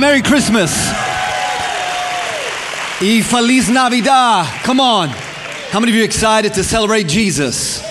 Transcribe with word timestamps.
Merry 0.00 0.22
Christmas. 0.22 0.72
Y 3.02 3.20
Feliz 3.22 3.68
Navidad. 3.68 4.46
Come 4.64 4.80
on. 4.80 5.10
How 5.70 5.78
many 5.78 5.92
of 5.92 5.96
you 5.96 6.00
are 6.00 6.06
excited 6.06 6.54
to 6.54 6.64
celebrate 6.64 7.06
Jesus? 7.06 7.89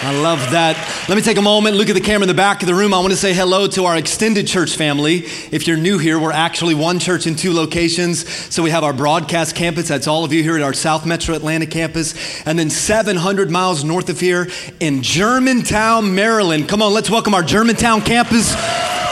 I 0.00 0.16
love 0.20 0.38
that. 0.52 0.76
Let 1.08 1.16
me 1.16 1.22
take 1.22 1.38
a 1.38 1.42
moment, 1.42 1.74
look 1.74 1.88
at 1.88 1.94
the 1.94 2.00
camera 2.00 2.22
in 2.22 2.28
the 2.28 2.34
back 2.34 2.62
of 2.62 2.68
the 2.68 2.74
room. 2.74 2.94
I 2.94 3.00
want 3.00 3.10
to 3.10 3.16
say 3.16 3.34
hello 3.34 3.66
to 3.66 3.84
our 3.86 3.96
extended 3.96 4.46
church 4.46 4.76
family. 4.76 5.24
If 5.50 5.66
you're 5.66 5.76
new 5.76 5.98
here, 5.98 6.20
we're 6.20 6.30
actually 6.30 6.76
one 6.76 7.00
church 7.00 7.26
in 7.26 7.34
two 7.34 7.52
locations. 7.52 8.28
So 8.54 8.62
we 8.62 8.70
have 8.70 8.84
our 8.84 8.92
broadcast 8.92 9.56
campus, 9.56 9.88
that's 9.88 10.06
all 10.06 10.24
of 10.24 10.32
you 10.32 10.44
here 10.44 10.54
at 10.54 10.62
our 10.62 10.72
South 10.72 11.04
Metro 11.04 11.34
Atlanta 11.34 11.66
campus, 11.66 12.14
and 12.46 12.56
then 12.56 12.70
700 12.70 13.50
miles 13.50 13.82
north 13.82 14.08
of 14.08 14.20
here 14.20 14.48
in 14.78 15.02
Germantown, 15.02 16.14
Maryland. 16.14 16.68
Come 16.68 16.80
on, 16.80 16.94
let's 16.94 17.10
welcome 17.10 17.34
our 17.34 17.42
Germantown 17.42 18.00
campus. 18.00 18.54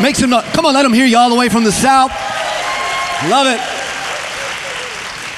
Make 0.01 0.15
some. 0.15 0.31
Come 0.31 0.67
on, 0.67 0.75
let 0.75 0.85
them 0.85 0.93
hear 0.93 1.07
you 1.07 1.19
all 1.19 1.31
the 1.31 1.37
way 1.37 1.49
from 1.49 1.65
the 1.65 1.73
South. 1.73 2.13
Love 3.29 3.49
it. 3.49 3.86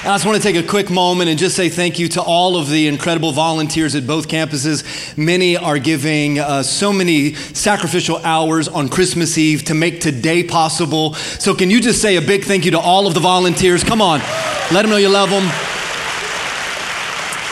I 0.00 0.14
just 0.14 0.24
want 0.24 0.40
to 0.40 0.42
take 0.42 0.54
a 0.54 0.66
quick 0.66 0.90
moment 0.90 1.28
and 1.28 1.36
just 1.36 1.56
say 1.56 1.68
thank 1.68 1.98
you 1.98 2.06
to 2.10 2.22
all 2.22 2.56
of 2.56 2.70
the 2.70 2.86
incredible 2.86 3.32
volunteers 3.32 3.96
at 3.96 4.06
both 4.06 4.28
campuses. 4.28 5.18
Many 5.18 5.56
are 5.56 5.80
giving 5.80 6.38
uh, 6.38 6.62
so 6.62 6.92
many 6.92 7.34
sacrificial 7.34 8.18
hours 8.18 8.68
on 8.68 8.88
Christmas 8.90 9.36
Eve 9.36 9.64
to 9.64 9.74
make 9.74 10.00
today 10.00 10.44
possible. 10.44 11.14
So, 11.14 11.52
can 11.52 11.68
you 11.68 11.80
just 11.80 12.00
say 12.00 12.14
a 12.14 12.20
big 12.20 12.44
thank 12.44 12.64
you 12.64 12.70
to 12.70 12.78
all 12.78 13.08
of 13.08 13.14
the 13.14 13.20
volunteers? 13.20 13.82
Come 13.82 14.00
on, 14.00 14.20
let 14.70 14.82
them 14.82 14.90
know 14.90 14.98
you 14.98 15.08
love 15.08 15.30
them. 15.30 15.50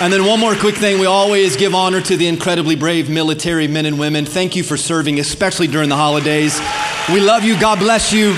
And 0.01 0.13
then, 0.13 0.25
one 0.25 0.39
more 0.39 0.55
quick 0.55 0.77
thing 0.77 1.01
we 1.01 1.07
always 1.07 1.57
give 1.57 1.75
honor 1.75 2.01
to 2.01 2.17
the 2.17 2.29
incredibly 2.29 2.77
brave 2.77 3.11
military 3.11 3.67
men 3.67 3.87
and 3.87 3.99
women. 3.99 4.25
Thank 4.25 4.55
you 4.55 4.63
for 4.63 4.77
serving, 4.77 5.19
especially 5.19 5.67
during 5.67 5.89
the 5.89 5.97
holidays. 5.97 6.61
We 7.09 7.19
love 7.19 7.43
you. 7.43 7.59
God 7.59 7.81
bless 7.81 8.13
you. 8.13 8.37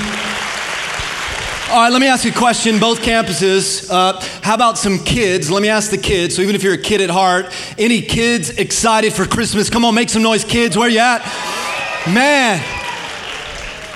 All 1.70 1.82
right, 1.82 1.92
let 1.92 2.00
me 2.00 2.06
ask 2.08 2.24
you 2.24 2.30
a 2.30 2.34
question. 2.34 2.80
Both 2.80 3.02
campuses, 3.02 3.90
uh, 3.90 4.18
how 4.42 4.54
about 4.54 4.78
some 4.78 4.98
kids? 5.00 5.50
Let 5.50 5.60
me 5.60 5.68
ask 5.68 5.90
the 5.90 5.98
kids. 5.98 6.34
So, 6.34 6.40
even 6.40 6.54
if 6.54 6.62
you're 6.62 6.72
a 6.72 6.78
kid 6.78 7.02
at 7.02 7.10
heart, 7.10 7.52
any 7.76 8.00
kids 8.00 8.48
excited 8.48 9.12
for 9.12 9.26
Christmas? 9.26 9.68
Come 9.68 9.84
on, 9.84 9.94
make 9.94 10.08
some 10.08 10.22
noise, 10.22 10.46
kids. 10.46 10.78
Where 10.78 10.88
you 10.88 11.00
at? 11.00 11.20
Man, 12.06 12.58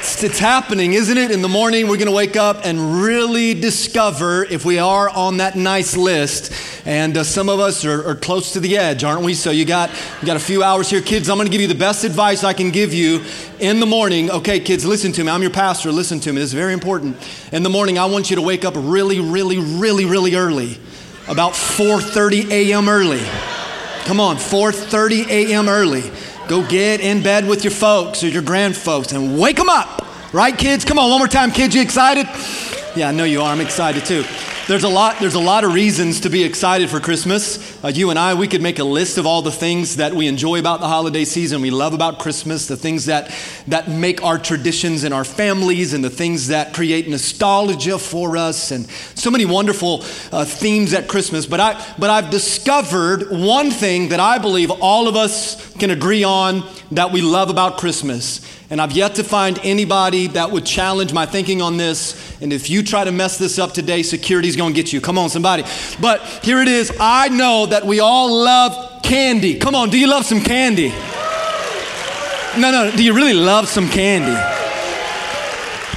it's, 0.02 0.24
it's 0.24 0.38
happening, 0.40 0.94
isn't 0.94 1.16
it? 1.16 1.30
In 1.30 1.42
the 1.42 1.48
morning, 1.48 1.86
we're 1.86 1.96
going 1.96 2.08
to 2.08 2.14
wake 2.14 2.34
up 2.34 2.62
and 2.64 3.04
really 3.04 3.54
discover 3.54 4.44
if 4.44 4.64
we 4.64 4.80
are 4.80 5.08
on 5.08 5.36
that 5.36 5.54
nice 5.54 5.96
list. 5.96 6.52
And 6.84 7.16
uh, 7.16 7.22
some 7.22 7.48
of 7.48 7.60
us 7.60 7.84
are, 7.84 8.08
are, 8.08 8.16
close 8.16 8.52
to 8.54 8.60
the 8.60 8.76
edge, 8.76 9.04
aren't 9.04 9.22
we? 9.22 9.34
So 9.34 9.52
you 9.52 9.64
got 9.64 9.90
you 10.20 10.26
got 10.26 10.36
a 10.36 10.40
few 10.40 10.64
hours 10.64 10.90
here, 10.90 11.00
kids. 11.02 11.30
I'm 11.30 11.36
going 11.36 11.46
to 11.46 11.52
give 11.52 11.60
you 11.60 11.68
the 11.68 11.76
best 11.76 12.02
advice 12.02 12.42
I 12.42 12.52
can 12.52 12.70
give 12.70 12.92
you 12.92 13.22
in 13.60 13.78
the 13.78 13.86
morning. 13.86 14.28
Okay, 14.28 14.58
kids, 14.58 14.84
listen 14.84 15.12
to 15.12 15.22
me. 15.22 15.30
I'm 15.30 15.40
your 15.40 15.52
pastor. 15.52 15.92
Listen 15.92 16.18
to 16.20 16.32
me. 16.32 16.40
This 16.40 16.48
is 16.48 16.54
very 16.54 16.72
important. 16.72 17.16
In 17.52 17.62
the 17.62 17.70
morning, 17.70 17.96
I 17.96 18.06
want 18.06 18.28
you 18.28 18.34
to 18.34 18.42
wake 18.42 18.64
up 18.64 18.74
really, 18.76 19.20
really, 19.20 19.58
really, 19.60 20.04
really 20.04 20.34
early, 20.34 20.80
about 21.28 21.52
4:30 21.52 22.50
a.m. 22.50 22.88
early. 22.88 23.22
Come 24.04 24.18
on, 24.18 24.34
4:30 24.34 25.28
a.m. 25.28 25.68
early. 25.68 26.10
Go 26.48 26.66
get 26.66 27.00
in 27.00 27.22
bed 27.22 27.46
with 27.46 27.64
your 27.64 27.70
folks 27.70 28.22
or 28.24 28.28
your 28.28 28.42
grand 28.42 28.76
folks 28.76 29.12
and 29.12 29.38
wake 29.38 29.56
them 29.56 29.68
up. 29.68 30.06
Right, 30.32 30.56
kids? 30.56 30.84
Come 30.84 30.98
on, 30.98 31.10
one 31.10 31.18
more 31.18 31.28
time, 31.28 31.50
kids. 31.50 31.74
You 31.74 31.82
excited? 31.82 32.26
Yeah, 32.94 33.08
I 33.08 33.12
know 33.12 33.24
you 33.24 33.40
are. 33.40 33.50
I'm 33.50 33.62
excited 33.62 34.04
too. 34.04 34.22
There's 34.68 34.84
a 34.84 34.88
lot, 34.88 35.18
there's 35.18 35.34
a 35.34 35.40
lot 35.40 35.64
of 35.64 35.72
reasons 35.72 36.20
to 36.20 36.28
be 36.28 36.44
excited 36.44 36.90
for 36.90 37.00
Christmas. 37.00 37.82
Uh, 37.82 37.88
you 37.88 38.10
and 38.10 38.18
I, 38.18 38.34
we 38.34 38.46
could 38.46 38.60
make 38.60 38.78
a 38.78 38.84
list 38.84 39.16
of 39.16 39.26
all 39.26 39.40
the 39.40 39.50
things 39.50 39.96
that 39.96 40.12
we 40.12 40.26
enjoy 40.26 40.58
about 40.60 40.80
the 40.80 40.88
holiday 40.88 41.24
season, 41.24 41.62
we 41.62 41.70
love 41.70 41.94
about 41.94 42.18
Christmas, 42.18 42.68
the 42.68 42.76
things 42.76 43.06
that, 43.06 43.34
that 43.66 43.88
make 43.88 44.22
our 44.22 44.38
traditions 44.38 45.04
in 45.04 45.12
our 45.14 45.24
families, 45.24 45.94
and 45.94 46.04
the 46.04 46.10
things 46.10 46.48
that 46.48 46.74
create 46.74 47.08
nostalgia 47.08 47.98
for 47.98 48.36
us, 48.36 48.70
and 48.70 48.88
so 49.14 49.30
many 49.30 49.46
wonderful 49.46 50.04
uh, 50.30 50.44
themes 50.44 50.92
at 50.92 51.08
Christmas. 51.08 51.46
But, 51.46 51.60
I, 51.60 51.94
but 51.98 52.10
I've 52.10 52.30
discovered 52.30 53.30
one 53.30 53.70
thing 53.70 54.10
that 54.10 54.20
I 54.20 54.36
believe 54.36 54.70
all 54.70 55.08
of 55.08 55.16
us 55.16 55.72
can 55.76 55.90
agree 55.90 56.24
on 56.24 56.62
that 56.90 57.10
we 57.10 57.22
love 57.22 57.48
about 57.48 57.78
Christmas. 57.78 58.46
And 58.72 58.80
I've 58.80 58.92
yet 58.92 59.16
to 59.16 59.22
find 59.22 59.60
anybody 59.62 60.28
that 60.28 60.50
would 60.50 60.64
challenge 60.64 61.12
my 61.12 61.26
thinking 61.26 61.60
on 61.60 61.76
this. 61.76 62.40
And 62.40 62.54
if 62.54 62.70
you 62.70 62.82
try 62.82 63.04
to 63.04 63.12
mess 63.12 63.36
this 63.36 63.58
up 63.58 63.74
today, 63.74 64.02
security's 64.02 64.56
gonna 64.56 64.72
get 64.72 64.94
you. 64.94 65.00
Come 65.02 65.18
on, 65.18 65.28
somebody. 65.28 65.64
But 66.00 66.22
here 66.42 66.58
it 66.62 66.68
is. 66.68 66.90
I 66.98 67.28
know 67.28 67.66
that 67.66 67.84
we 67.84 68.00
all 68.00 68.32
love 68.34 69.02
candy. 69.02 69.58
Come 69.58 69.74
on, 69.74 69.90
do 69.90 69.98
you 69.98 70.06
love 70.06 70.24
some 70.24 70.40
candy? 70.40 70.88
No, 72.58 72.70
no, 72.70 72.90
do 72.96 73.04
you 73.04 73.12
really 73.12 73.34
love 73.34 73.68
some 73.68 73.90
candy? 73.90 74.32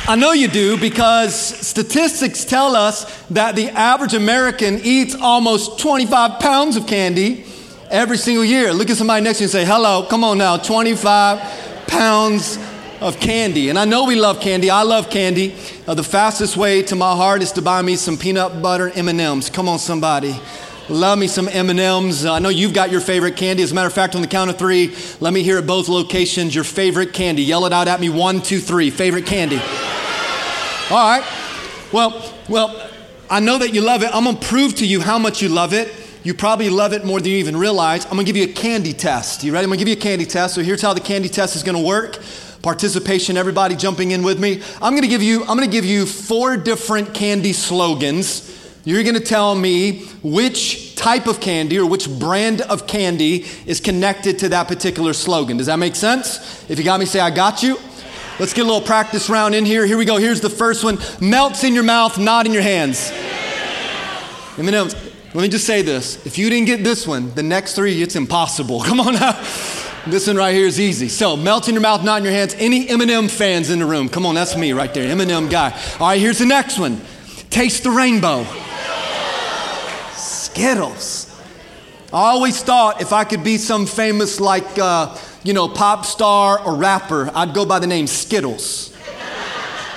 I 0.05 0.17
know 0.17 0.33
you 0.33 0.49
do 0.49 0.77
because 0.77 1.33
statistics 1.33 2.43
tell 2.43 2.75
us 2.75 3.05
that 3.27 3.55
the 3.55 3.69
average 3.69 4.15
American 4.15 4.81
eats 4.83 5.15
almost 5.15 5.79
25 5.79 6.41
pounds 6.41 6.75
of 6.75 6.87
candy 6.87 7.45
every 7.89 8.17
single 8.17 8.43
year. 8.43 8.73
Look 8.73 8.89
at 8.89 8.97
somebody 8.97 9.23
next 9.23 9.37
to 9.37 9.43
you 9.43 9.45
and 9.45 9.51
say, 9.53 9.63
hello, 9.63 10.05
come 10.09 10.25
on 10.25 10.37
now, 10.37 10.57
25 10.57 11.71
pounds 11.87 12.57
of 13.01 13.19
candy. 13.19 13.69
And 13.69 13.77
I 13.77 13.85
know 13.85 14.05
we 14.05 14.15
love 14.15 14.39
candy. 14.39 14.69
I 14.69 14.83
love 14.83 15.09
candy. 15.09 15.55
Uh, 15.87 15.93
the 15.93 16.03
fastest 16.03 16.57
way 16.57 16.81
to 16.83 16.95
my 16.95 17.15
heart 17.15 17.41
is 17.41 17.51
to 17.53 17.61
buy 17.61 17.81
me 17.81 17.95
some 17.95 18.17
peanut 18.17 18.61
butter 18.61 18.89
M&Ms. 18.89 19.49
Come 19.49 19.67
on, 19.67 19.79
somebody. 19.79 20.35
Love 20.87 21.17
me 21.17 21.27
some 21.27 21.47
M&Ms. 21.47 22.25
Uh, 22.25 22.33
I 22.33 22.39
know 22.39 22.49
you've 22.49 22.73
got 22.73 22.91
your 22.91 23.01
favorite 23.01 23.35
candy. 23.35 23.63
As 23.63 23.71
a 23.71 23.75
matter 23.75 23.87
of 23.87 23.93
fact, 23.93 24.15
on 24.15 24.21
the 24.21 24.27
count 24.27 24.49
of 24.49 24.57
three, 24.57 24.95
let 25.19 25.33
me 25.33 25.41
hear 25.43 25.57
at 25.57 25.67
both 25.67 25.87
locations 25.87 26.53
your 26.53 26.63
favorite 26.63 27.13
candy. 27.13 27.43
Yell 27.43 27.65
it 27.65 27.73
out 27.73 27.87
at 27.87 27.99
me. 27.99 28.09
One, 28.09 28.41
two, 28.41 28.59
three. 28.59 28.89
Favorite 28.91 29.25
candy. 29.25 29.57
All 30.91 31.09
right. 31.09 31.23
Well, 31.91 32.33
well, 32.47 32.89
I 33.29 33.39
know 33.39 33.57
that 33.57 33.73
you 33.73 33.81
love 33.81 34.03
it. 34.03 34.09
I'm 34.13 34.25
gonna 34.25 34.37
prove 34.37 34.75
to 34.75 34.85
you 34.85 35.01
how 35.01 35.17
much 35.17 35.41
you 35.41 35.49
love 35.49 35.73
it. 35.73 35.91
You 36.25 36.33
probably 36.33 36.71
love 36.71 36.91
it 36.91 37.05
more 37.05 37.19
than 37.19 37.29
you 37.29 37.37
even 37.37 37.55
realize. 37.55 38.03
I'm 38.05 38.13
gonna 38.13 38.23
give 38.23 38.35
you 38.35 38.45
a 38.45 38.51
candy 38.51 38.93
test. 38.93 39.43
You 39.43 39.53
ready? 39.53 39.65
I'm 39.65 39.69
gonna 39.69 39.77
give 39.77 39.87
you 39.87 39.93
a 39.93 39.95
candy 39.95 40.25
test. 40.25 40.55
So 40.55 40.63
here's 40.63 40.81
how 40.81 40.91
the 40.91 40.99
candy 40.99 41.29
test 41.29 41.55
is 41.55 41.61
gonna 41.61 41.79
work. 41.79 42.17
Participation, 42.63 43.37
everybody 43.37 43.75
jumping 43.75 44.09
in 44.09 44.23
with 44.23 44.39
me. 44.39 44.63
I'm 44.81 44.95
gonna 44.95 45.07
give 45.07 45.21
you, 45.21 45.41
I'm 45.41 45.49
gonna 45.49 45.67
give 45.67 45.85
you 45.85 46.07
four 46.07 46.57
different 46.57 47.13
candy 47.13 47.53
slogans. 47.53 48.51
You're 48.85 49.03
gonna 49.03 49.19
tell 49.19 49.53
me 49.53 50.05
which 50.23 50.95
type 50.95 51.27
of 51.27 51.39
candy 51.39 51.77
or 51.77 51.85
which 51.85 52.09
brand 52.09 52.61
of 52.61 52.87
candy 52.87 53.45
is 53.67 53.79
connected 53.79 54.39
to 54.39 54.49
that 54.49 54.67
particular 54.67 55.13
slogan. 55.13 55.57
Does 55.57 55.67
that 55.67 55.77
make 55.77 55.95
sense? 55.95 56.67
If 56.71 56.79
you 56.79 56.85
got 56.85 56.99
me, 56.99 57.05
say 57.05 57.19
I 57.19 57.29
got 57.29 57.61
you. 57.61 57.77
Let's 58.39 58.53
get 58.53 58.61
a 58.61 58.67
little 58.67 58.81
practice 58.81 59.29
round 59.29 59.53
in 59.53 59.63
here. 59.63 59.85
Here 59.85 59.95
we 59.95 60.05
go. 60.05 60.17
Here's 60.17 60.41
the 60.41 60.49
first 60.49 60.83
one. 60.83 60.97
Melts 61.21 61.63
in 61.63 61.75
your 61.75 61.83
mouth, 61.83 62.17
not 62.17 62.47
in 62.47 62.51
your 62.51 62.63
hands. 62.63 63.11
M&M's. 64.57 64.95
Let 65.35 65.41
me 65.41 65.49
just 65.49 65.67
say 65.67 65.81
this. 65.81 66.25
If 66.25 66.37
you 66.37 66.49
didn't 66.49 66.65
get 66.65 66.81
this 66.81 67.05
one, 67.05 67.35
the 67.35 67.43
next 67.43 67.75
three, 67.75 68.01
it's 68.01 68.15
impossible. 68.15 68.79
Come 68.85 69.01
on 69.01 69.15
now. 69.15 69.33
This 70.07 70.27
one 70.27 70.37
right 70.37 70.55
here 70.55 70.65
is 70.65 70.79
easy. 70.79 71.09
So, 71.09 71.35
melt 71.35 71.67
in 71.67 71.73
your 71.75 71.81
mouth, 71.81 72.05
not 72.05 72.19
in 72.19 72.23
your 72.23 72.31
hands. 72.31 72.55
Any 72.57 72.87
M&M 72.87 73.27
fans 73.27 73.69
in 73.69 73.79
the 73.79 73.85
room? 73.85 74.07
Come 74.07 74.25
on, 74.25 74.35
that's 74.35 74.55
me 74.55 74.71
right 74.71 74.93
there. 74.93 75.11
M&M 75.11 75.49
guy. 75.49 75.77
All 75.99 76.07
right, 76.07 76.21
here's 76.21 76.37
the 76.37 76.45
next 76.45 76.79
one. 76.79 77.01
Taste 77.49 77.83
the 77.83 77.89
rainbow. 77.89 78.45
Skittles. 80.13 81.37
I 82.13 82.29
always 82.29 82.63
thought 82.63 83.01
if 83.01 83.11
I 83.11 83.25
could 83.25 83.43
be 83.43 83.57
some 83.57 83.87
famous, 83.87 84.39
like, 84.39 84.79
uh, 84.79 85.17
you 85.43 85.51
know, 85.51 85.67
pop 85.67 86.05
star 86.05 86.61
or 86.61 86.75
rapper, 86.75 87.29
I'd 87.35 87.53
go 87.53 87.65
by 87.65 87.79
the 87.79 87.87
name 87.87 88.07
Skittles. 88.07 88.95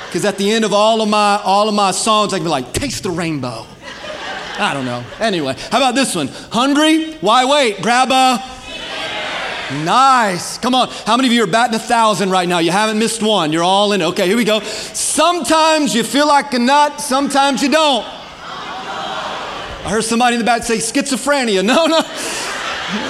Because 0.06 0.25
at 0.25 0.37
the 0.37 0.50
end 0.50 0.65
of 0.65 0.72
all 0.72 1.00
of 1.00 1.09
my 1.09 1.41
all 1.44 1.69
of 1.69 1.76
my 1.76 1.93
songs, 1.93 2.32
I 2.32 2.38
can 2.38 2.44
be 2.44 2.50
like, 2.50 2.72
"Taste 2.72 3.05
the 3.05 3.10
rainbow." 3.10 3.66
I 4.59 4.75
don't 4.75 4.85
know. 4.85 5.05
Anyway, 5.21 5.55
how 5.71 5.79
about 5.79 5.95
this 5.95 6.15
one? 6.15 6.29
Hungry? 6.51 7.15
Why 7.15 7.45
wait? 7.45 7.81
Grab 7.81 8.11
a. 8.11 8.43
Nice. 9.85 10.59
Come 10.59 10.75
on. 10.75 10.89
How 10.89 11.17
many 11.17 11.29
of 11.29 11.35
you 11.35 11.45
are 11.45 11.47
batting 11.47 11.75
a 11.75 11.79
thousand 11.79 12.31
right 12.31 12.49
now? 12.49 12.59
You 12.59 12.71
haven't 12.71 12.99
missed 12.99 13.23
one. 13.23 13.53
You're 13.53 13.63
all 13.63 13.93
in. 13.93 14.03
Okay, 14.03 14.27
here 14.27 14.37
we 14.37 14.45
go. 14.45 14.61
Sometimes 14.61 15.95
you 15.95 16.03
feel 16.03 16.27
like 16.27 16.53
a 16.55 16.59
nut, 16.59 17.00
sometimes 17.00 17.62
you 17.62 17.71
don't. 17.71 18.05
I 19.85 19.91
heard 19.91 20.05
somebody 20.05 20.35
in 20.35 20.41
the 20.41 20.44
back 20.44 20.62
say 20.62 20.79
schizophrenia. 20.79 21.62
No, 21.69 21.87
no. 21.87 22.00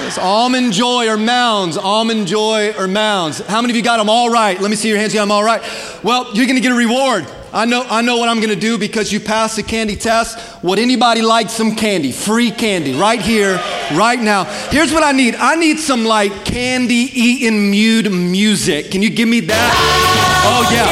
It's 0.05 0.17
almond 0.17 0.73
joy 0.73 1.07
or 1.07 1.15
mounds. 1.15 1.77
Almond 1.77 2.27
joy 2.27 2.73
or 2.77 2.85
mounds. 2.85 3.39
How 3.39 3.61
many 3.61 3.71
of 3.71 3.77
you 3.77 3.81
got 3.81 3.95
them 3.95 4.09
all 4.09 4.29
right? 4.29 4.59
Let 4.59 4.69
me 4.69 4.75
see 4.75 4.89
your 4.89 4.97
hands. 4.97 5.13
You 5.13 5.19
got 5.19 5.23
them 5.23 5.31
all 5.31 5.43
right. 5.43 5.61
Well, 6.03 6.25
you're 6.33 6.45
going 6.45 6.57
to 6.57 6.61
get 6.61 6.73
a 6.73 6.75
reward. 6.75 7.25
I 7.51 7.65
know, 7.65 7.83
I 7.89 8.01
know 8.01 8.17
what 8.17 8.29
I'm 8.29 8.39
gonna 8.39 8.55
do 8.55 8.77
because 8.77 9.11
you 9.11 9.19
passed 9.19 9.55
the 9.55 9.63
candy 9.63 9.95
test. 9.95 10.37
Would 10.63 10.77
anybody 10.77 11.21
like 11.21 11.49
some 11.49 11.75
candy? 11.75 12.11
Free 12.11 12.51
candy 12.51 12.93
right 12.93 13.19
here, 13.19 13.59
right 13.93 14.19
now. 14.19 14.43
Here's 14.69 14.93
what 14.93 15.03
I 15.03 15.11
need 15.11 15.35
I 15.35 15.55
need 15.55 15.79
some 15.79 16.05
like 16.05 16.45
candy 16.45 17.09
eating 17.13 17.71
mute 17.71 18.11
music. 18.11 18.91
Can 18.91 19.01
you 19.01 19.09
give 19.09 19.27
me 19.27 19.39
that? 19.41 19.71
Oh, 20.45 20.63
yeah. 20.69 20.85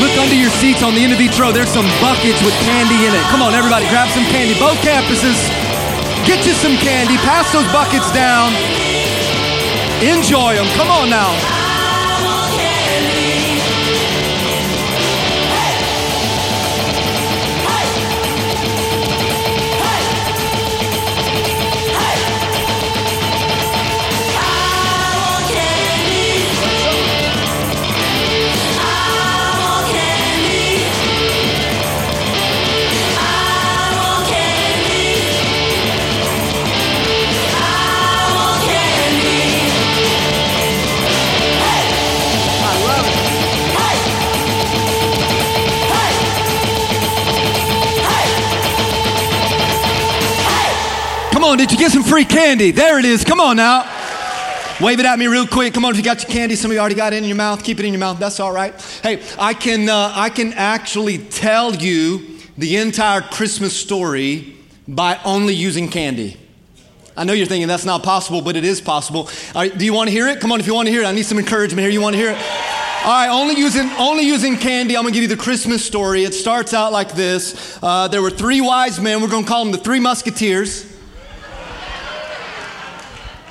Look 0.00 0.16
under 0.16 0.34
your 0.34 0.50
seats 0.56 0.82
on 0.82 0.94
the 0.94 1.04
end 1.04 1.12
of 1.12 1.20
each 1.20 1.38
row. 1.38 1.52
There's 1.52 1.68
some 1.68 1.86
buckets 2.00 2.40
with 2.40 2.56
candy 2.64 3.04
in 3.04 3.12
it. 3.12 3.24
Come 3.28 3.42
on, 3.42 3.52
everybody, 3.52 3.84
grab 3.92 4.08
some 4.10 4.24
candy. 4.32 4.58
Both 4.58 4.80
campuses, 4.80 5.36
get 6.24 6.40
you 6.46 6.56
some 6.56 6.76
candy. 6.80 7.16
Pass 7.20 7.52
those 7.52 7.68
buckets 7.68 8.08
down. 8.16 8.48
Enjoy 10.00 10.56
them. 10.56 10.66
Come 10.72 10.88
on 10.88 11.10
now. 11.10 11.57
On, 51.48 51.56
did 51.56 51.72
you 51.72 51.78
get 51.78 51.90
some 51.90 52.02
free 52.02 52.26
candy? 52.26 52.72
There 52.72 52.98
it 52.98 53.06
is. 53.06 53.24
Come 53.24 53.40
on 53.40 53.56
now. 53.56 53.82
Wave 54.82 55.00
it 55.00 55.06
at 55.06 55.18
me 55.18 55.26
real 55.28 55.46
quick. 55.46 55.72
Come 55.72 55.84
on, 55.84 55.92
if 55.92 55.96
you 55.96 56.02
got 56.02 56.22
your 56.22 56.30
candy, 56.30 56.54
some 56.56 56.70
of 56.70 56.74
you 56.74 56.80
already 56.80 56.94
got 56.94 57.12
it 57.14 57.16
in 57.16 57.24
your 57.24 57.36
mouth. 57.36 57.64
Keep 57.64 57.80
it 57.80 57.86
in 57.86 57.92
your 57.92 58.00
mouth. 58.00 58.18
That's 58.18 58.38
all 58.38 58.52
right. 58.52 58.74
Hey, 59.02 59.22
I 59.38 59.54
can 59.54 59.88
uh, 59.88 60.12
I 60.14 60.28
can 60.28 60.52
actually 60.52 61.18
tell 61.18 61.74
you 61.74 62.38
the 62.58 62.76
entire 62.76 63.22
Christmas 63.22 63.74
story 63.74 64.56
by 64.86 65.18
only 65.24 65.54
using 65.54 65.88
candy. 65.88 66.36
I 67.16 67.24
know 67.24 67.32
you're 67.32 67.46
thinking 67.46 67.66
that's 67.66 67.86
not 67.86 68.02
possible, 68.02 68.42
but 68.42 68.54
it 68.54 68.64
is 68.64 68.80
possible. 68.80 69.28
do 69.54 69.84
you 69.84 69.94
want 69.94 70.08
to 70.08 70.12
hear 70.12 70.28
it? 70.28 70.40
Come 70.40 70.52
on, 70.52 70.60
if 70.60 70.66
you 70.66 70.74
want 70.74 70.86
to 70.86 70.92
hear 70.92 71.02
it, 71.02 71.06
I 71.06 71.12
need 71.12 71.24
some 71.24 71.38
encouragement 71.38 71.80
here. 71.80 71.90
You 71.90 72.02
want 72.02 72.14
to 72.14 72.20
hear 72.20 72.30
it? 72.30 72.36
All 72.36 73.12
right, 73.12 73.28
only 73.30 73.54
using 73.54 73.88
only 73.98 74.24
using 74.24 74.56
candy. 74.58 74.96
I'm 74.96 75.02
gonna 75.02 75.14
give 75.14 75.22
you 75.22 75.28
the 75.28 75.42
Christmas 75.42 75.82
story. 75.82 76.24
It 76.24 76.34
starts 76.34 76.74
out 76.74 76.92
like 76.92 77.12
this: 77.12 77.78
uh, 77.82 78.08
There 78.08 78.20
were 78.20 78.30
three 78.30 78.60
wise 78.60 79.00
men. 79.00 79.22
We're 79.22 79.28
gonna 79.28 79.46
call 79.46 79.64
them 79.64 79.72
the 79.72 79.78
Three 79.78 79.98
Musketeers. 79.98 80.97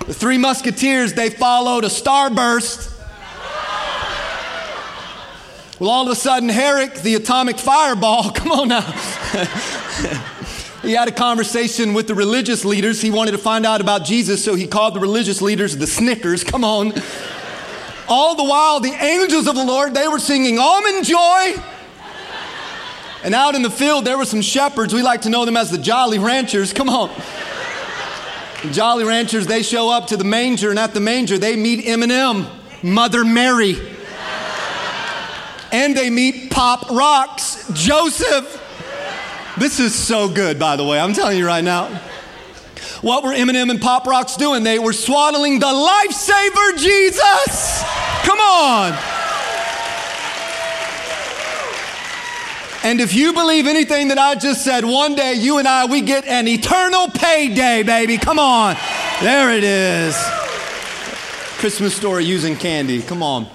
The 0.07 0.13
Three 0.13 0.37
Musketeers. 0.37 1.13
They 1.13 1.29
followed 1.29 1.83
a 1.83 1.89
starburst. 1.89 2.93
Well, 5.79 5.89
all 5.89 6.05
of 6.05 6.11
a 6.11 6.15
sudden, 6.15 6.47
Herod, 6.47 6.95
the 7.03 7.15
atomic 7.15 7.59
fireball. 7.59 8.31
Come 8.35 8.51
on 8.51 8.69
now. 8.69 8.81
he 10.81 10.93
had 10.93 11.09
a 11.09 11.11
conversation 11.11 11.93
with 11.93 12.07
the 12.07 12.15
religious 12.15 12.63
leaders. 12.63 13.01
He 13.01 13.11
wanted 13.11 13.31
to 13.31 13.37
find 13.37 13.65
out 13.65 13.81
about 13.81 14.05
Jesus, 14.05 14.43
so 14.43 14.55
he 14.55 14.65
called 14.65 14.93
the 14.93 15.01
religious 15.01 15.41
leaders 15.41 15.75
the 15.75 15.85
Snickers. 15.85 16.45
Come 16.45 16.63
on. 16.63 16.93
All 18.07 18.35
the 18.35 18.45
while, 18.45 18.79
the 18.79 18.93
angels 18.93 19.45
of 19.45 19.55
the 19.55 19.65
Lord, 19.65 19.93
they 19.93 20.07
were 20.07 20.19
singing 20.19 20.57
almond 20.57 21.05
joy. 21.05 21.61
And 23.25 23.35
out 23.35 23.55
in 23.55 23.61
the 23.61 23.69
field, 23.69 24.05
there 24.05 24.17
were 24.17 24.25
some 24.25 24.41
shepherds. 24.41 24.93
We 24.93 25.01
like 25.01 25.23
to 25.23 25.29
know 25.29 25.43
them 25.43 25.57
as 25.57 25.69
the 25.69 25.77
Jolly 25.77 26.17
Ranchers. 26.17 26.71
Come 26.71 26.87
on. 26.87 27.11
Jolly 28.71 29.03
Ranchers, 29.03 29.47
they 29.47 29.61
show 29.61 29.89
up 29.89 30.07
to 30.07 30.17
the 30.17 30.23
manger, 30.23 30.69
and 30.69 30.79
at 30.79 30.93
the 30.93 30.99
manger, 30.99 31.37
they 31.37 31.55
meet 31.55 31.87
M&M, 31.87 32.47
Mother 32.81 33.23
Mary. 33.23 33.77
And 35.71 35.95
they 35.95 36.09
meet 36.09 36.49
Pop 36.49 36.89
Rocks, 36.89 37.69
Joseph. 37.73 38.63
This 39.57 39.79
is 39.79 39.93
so 39.93 40.27
good, 40.29 40.59
by 40.59 40.75
the 40.75 40.83
way. 40.83 40.99
I'm 40.99 41.13
telling 41.13 41.37
you 41.37 41.45
right 41.45 41.63
now. 41.63 41.87
What 43.01 43.23
were 43.23 43.33
M&M 43.33 43.69
and 43.69 43.79
Pop 43.79 44.07
Rocks 44.07 44.37
doing? 44.37 44.63
They 44.63 44.79
were 44.79 44.93
swaddling 44.93 45.59
the 45.59 45.67
lifesaver 45.67 46.77
Jesus. 46.77 47.83
Come 48.23 48.39
on. 48.39 49.16
And 52.87 53.01
if 53.01 53.13
you 53.13 53.33
believe 53.33 53.67
anything 53.67 54.07
that 54.07 54.17
I 54.17 54.35
just 54.35 54.63
said, 54.63 54.85
one 54.85 55.13
day 55.13 55.33
you 55.33 55.57
and 55.57 55.67
I, 55.67 55.87
we 55.87 55.99
get 55.99 56.25
an 56.25 56.47
eternal 56.47 57.09
payday, 57.09 57.83
baby. 57.83 58.17
Come 58.17 58.39
on. 58.39 58.77
There 59.21 59.51
it 59.51 59.65
is. 59.65 60.15
Christmas 61.59 61.93
story 61.93 62.23
using 62.23 62.55
candy. 62.55 63.01
Come 63.01 63.21
on. 63.21 63.45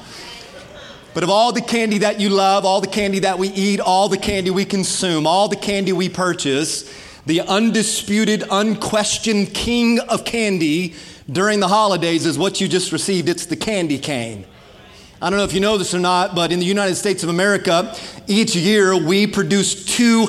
But 1.14 1.23
of 1.23 1.31
all 1.31 1.50
the 1.50 1.62
candy 1.62 1.96
that 1.99 2.20
you 2.20 2.29
love, 2.29 2.67
all 2.67 2.82
the 2.82 2.87
candy 2.87 3.20
that 3.20 3.38
we 3.38 3.49
eat, 3.49 3.81
all 3.81 4.11
the 4.11 4.19
candy 4.19 4.50
we 4.50 4.67
consume, 4.67 5.26
all 5.26 5.49
the 5.49 5.56
candy 5.56 5.94
we 5.94 6.11
purchase, 6.11 6.94
the 7.25 7.40
undisputed, 7.40 8.44
unquestioned 8.50 9.55
king 9.55 9.99
of 9.99 10.26
candy 10.26 10.94
during 11.31 11.58
the 11.58 11.69
holidays 11.69 12.26
is 12.26 12.37
what 12.37 12.61
you 12.61 12.69
just 12.69 12.93
received. 12.93 13.31
It's 13.31 13.46
the 13.46 13.56
candy 13.56 13.99
cane. 13.99 14.44
I 15.23 15.31
don't 15.31 15.39
know 15.39 15.45
if 15.45 15.53
you 15.53 15.61
know 15.61 15.79
this 15.79 15.95
or 15.95 16.01
not, 16.01 16.35
but 16.35 16.51
in 16.51 16.59
the 16.59 16.67
United 16.67 16.97
States 16.97 17.23
of 17.23 17.29
America, 17.29 17.95
each 18.27 18.57
year 18.57 18.97
we 18.97 19.29
produce 19.29 19.85
2 19.85 20.27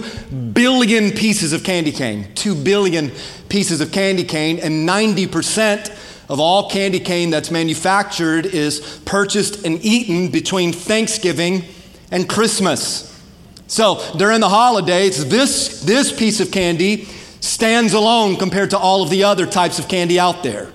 billion 0.54 1.10
pieces 1.10 1.52
of 1.52 1.64
candy 1.64 1.92
cane. 1.92 2.28
2 2.36 2.54
billion 2.54 3.12
pieces 3.50 3.82
of 3.82 3.92
candy 3.92 4.24
cane, 4.24 4.60
and 4.60 4.88
90% 4.88 5.90
of 6.30 6.40
all 6.40 6.70
candy 6.70 7.00
cane 7.00 7.32
that's 7.32 7.50
manufactured 7.50 8.46
is 8.46 9.02
purchased 9.04 9.66
and 9.66 9.84
eaten 9.84 10.30
between 10.30 10.72
Thanksgiving 10.72 11.64
and 12.12 12.30
Christmas. 12.30 13.20
So 13.66 14.00
during 14.18 14.42
the 14.42 14.50
holidays, 14.50 15.28
this, 15.28 15.82
this 15.82 16.16
piece 16.16 16.40
of 16.40 16.52
candy 16.52 17.06
stands 17.40 17.94
alone 17.94 18.36
compared 18.36 18.70
to 18.70 18.78
all 18.78 19.02
of 19.02 19.10
the 19.10 19.24
other 19.24 19.48
types 19.48 19.80
of 19.80 19.88
candy 19.88 20.20
out 20.20 20.44
there. 20.44 20.72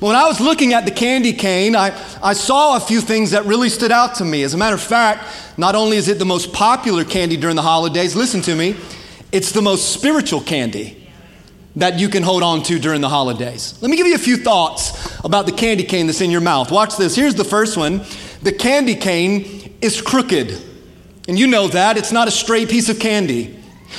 But 0.00 0.02
when 0.08 0.16
I 0.16 0.26
was 0.26 0.40
looking 0.40 0.72
at 0.72 0.84
the 0.84 0.90
candy 0.90 1.32
cane, 1.32 1.74
I, 1.74 1.96
I 2.22 2.32
saw 2.34 2.76
a 2.76 2.80
few 2.80 3.00
things 3.00 3.30
that 3.30 3.46
really 3.46 3.68
stood 3.68 3.92
out 3.92 4.16
to 4.16 4.24
me. 4.24 4.42
As 4.42 4.54
a 4.54 4.58
matter 4.58 4.74
of 4.74 4.82
fact, 4.82 5.24
not 5.56 5.74
only 5.74 5.96
is 5.96 6.08
it 6.08 6.18
the 6.18 6.24
most 6.24 6.52
popular 6.52 7.04
candy 7.04 7.36
during 7.36 7.56
the 7.56 7.62
holidays, 7.62 8.14
listen 8.14 8.40
to 8.42 8.54
me, 8.54 8.76
it's 9.32 9.52
the 9.52 9.62
most 9.62 9.92
spiritual 9.92 10.40
candy 10.40 11.08
that 11.76 11.98
you 11.98 12.08
can 12.08 12.22
hold 12.22 12.42
on 12.42 12.62
to 12.64 12.78
during 12.78 13.00
the 13.00 13.08
holidays. 13.08 13.78
Let 13.80 13.90
me 13.90 13.96
give 13.96 14.06
you 14.06 14.14
a 14.14 14.18
few 14.18 14.36
thoughts 14.36 15.18
about 15.24 15.46
the 15.46 15.52
candy 15.52 15.84
cane 15.84 16.06
that's 16.06 16.20
in 16.20 16.30
your 16.30 16.40
mouth. 16.40 16.70
Watch 16.70 16.96
this. 16.96 17.14
Here's 17.14 17.34
the 17.34 17.44
first 17.44 17.76
one 17.76 18.04
the 18.42 18.52
candy 18.52 18.94
cane 18.94 19.76
is 19.80 20.00
crooked. 20.00 20.66
And 21.28 21.38
you 21.38 21.46
know 21.46 21.68
that. 21.68 21.96
It's 21.96 22.12
not 22.12 22.26
a 22.26 22.30
straight 22.30 22.68
piece 22.68 22.88
of 22.88 22.98
candy. 22.98 23.56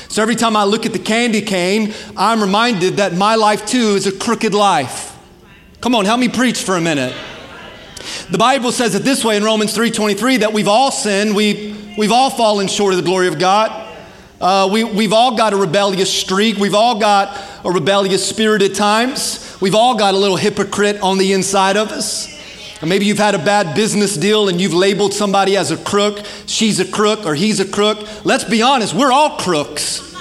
So 0.10 0.22
every 0.22 0.36
time 0.36 0.56
I 0.56 0.64
look 0.64 0.86
at 0.86 0.94
the 0.94 1.00
candy 1.00 1.42
cane, 1.42 1.94
I'm 2.18 2.42
reminded 2.42 2.98
that 2.98 3.14
my 3.14 3.36
life 3.36 3.66
too 3.66 3.96
is 3.96 4.08
a 4.08 4.12
crooked 4.12 4.54
life. 4.54 5.11
Come 5.82 5.96
on, 5.96 6.06
help 6.06 6.20
me 6.20 6.30
preach 6.30 6.62
for 6.62 6.78
a 6.78 6.82
minute. 6.82 7.12
The 8.30 8.38
Bible 8.38 8.72
says 8.72 8.94
it 8.94 9.02
this 9.02 9.26
way 9.26 9.36
in 9.36 9.44
Romans 9.44 9.76
3:23 9.76 10.42
that 10.42 10.54
we've 10.54 10.68
all 10.68 10.92
sinned, 10.92 11.36
we, 11.36 11.76
we've 11.98 12.12
all 12.12 12.30
fallen 12.30 12.68
short 12.68 12.94
of 12.94 12.98
the 12.98 13.04
glory 13.04 13.28
of 13.28 13.40
God. 13.40 13.88
Uh, 14.40 14.70
we, 14.72 14.84
we've 14.84 15.12
all 15.12 15.36
got 15.36 15.54
a 15.54 15.56
rebellious 15.56 16.14
streak. 16.14 16.58
We've 16.58 16.76
all 16.76 17.00
got 17.00 17.36
a 17.66 17.72
rebellious 17.72 18.28
spirit 18.28 18.62
at 18.62 18.76
times. 18.76 19.58
We've 19.60 19.74
all 19.74 19.96
got 19.98 20.14
a 20.14 20.18
little 20.18 20.38
hypocrite 20.38 21.02
on 21.02 21.18
the 21.18 21.34
inside 21.34 21.78
of 21.78 21.90
us. 21.92 22.28
Or 22.84 22.86
maybe 22.88 23.06
you've 23.06 23.18
had 23.18 23.34
a 23.34 23.44
bad 23.44 23.76
business 23.76 24.16
deal 24.16 24.50
and 24.50 24.62
you've 24.62 24.76
labeled 24.76 25.14
somebody 25.14 25.58
as 25.58 25.72
a 25.72 25.78
crook, 25.78 26.24
she's 26.46 26.80
a 26.80 26.86
crook, 26.86 27.26
or 27.26 27.34
he's 27.34 27.60
a 27.60 27.66
crook. 27.66 28.08
Let's 28.24 28.44
be 28.44 28.62
honest, 28.62 28.94
we're 28.94 29.12
all 29.12 29.38
crooks. 29.38 30.16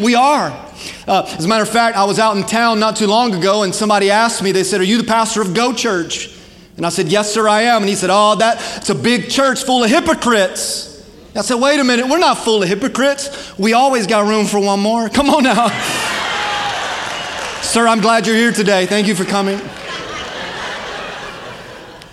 We 0.00 0.16
are. 0.16 0.69
Uh, 1.06 1.24
as 1.36 1.44
a 1.44 1.48
matter 1.48 1.62
of 1.62 1.68
fact, 1.68 1.96
I 1.96 2.04
was 2.04 2.18
out 2.18 2.36
in 2.36 2.44
town 2.44 2.80
not 2.80 2.96
too 2.96 3.06
long 3.06 3.34
ago 3.34 3.62
and 3.62 3.74
somebody 3.74 4.10
asked 4.10 4.42
me, 4.42 4.52
they 4.52 4.64
said, 4.64 4.80
Are 4.80 4.84
you 4.84 4.98
the 4.98 5.04
pastor 5.04 5.42
of 5.42 5.54
Go 5.54 5.72
Church? 5.72 6.36
And 6.76 6.86
I 6.86 6.88
said, 6.88 7.08
Yes, 7.08 7.32
sir, 7.32 7.48
I 7.48 7.62
am. 7.62 7.82
And 7.82 7.88
he 7.88 7.94
said, 7.94 8.10
Oh, 8.12 8.36
that's 8.36 8.88
a 8.90 8.94
big 8.94 9.30
church 9.30 9.64
full 9.64 9.84
of 9.84 9.90
hypocrites. 9.90 10.88
I 11.34 11.42
said, 11.42 11.56
Wait 11.56 11.78
a 11.80 11.84
minute, 11.84 12.08
we're 12.08 12.18
not 12.18 12.38
full 12.38 12.62
of 12.62 12.68
hypocrites. 12.68 13.58
We 13.58 13.72
always 13.72 14.06
got 14.06 14.26
room 14.26 14.46
for 14.46 14.60
one 14.60 14.80
more. 14.80 15.08
Come 15.08 15.30
on 15.30 15.42
now. 15.42 15.68
sir, 17.62 17.86
I'm 17.86 18.00
glad 18.00 18.26
you're 18.26 18.36
here 18.36 18.52
today. 18.52 18.86
Thank 18.86 19.06
you 19.06 19.14
for 19.14 19.24
coming. 19.24 19.60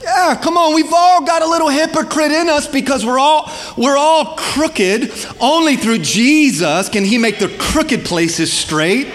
Yeah, 0.07 0.39
come 0.41 0.55
on, 0.55 0.73
we've 0.73 0.93
all 0.93 1.25
got 1.25 1.41
a 1.41 1.45
little 1.45 1.67
hypocrite 1.67 2.31
in 2.31 2.47
us 2.47 2.65
because 2.65 3.05
we're 3.05 3.19
all 3.19 3.51
we're 3.75 3.97
all 3.97 4.37
crooked. 4.37 5.11
Only 5.41 5.75
through 5.75 5.97
Jesus 5.99 6.87
can 6.87 7.03
he 7.03 7.17
make 7.17 7.39
the 7.39 7.49
crooked 7.59 8.05
places 8.05 8.51
straight. 8.53 9.07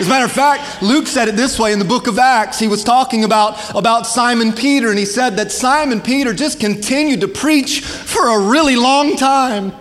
As 0.00 0.08
a 0.08 0.10
matter 0.10 0.24
of 0.24 0.32
fact, 0.32 0.82
Luke 0.82 1.06
said 1.06 1.28
it 1.28 1.36
this 1.36 1.60
way 1.60 1.72
in 1.72 1.78
the 1.78 1.84
book 1.84 2.08
of 2.08 2.18
Acts. 2.18 2.58
He 2.58 2.66
was 2.66 2.82
talking 2.82 3.22
about, 3.22 3.72
about 3.76 4.04
Simon 4.04 4.52
Peter, 4.52 4.90
and 4.90 4.98
he 4.98 5.04
said 5.04 5.36
that 5.36 5.52
Simon 5.52 6.00
Peter 6.00 6.34
just 6.34 6.58
continued 6.58 7.20
to 7.20 7.28
preach 7.28 7.82
for 7.82 8.26
a 8.26 8.50
really 8.50 8.74
long 8.74 9.14
time. 9.14 9.72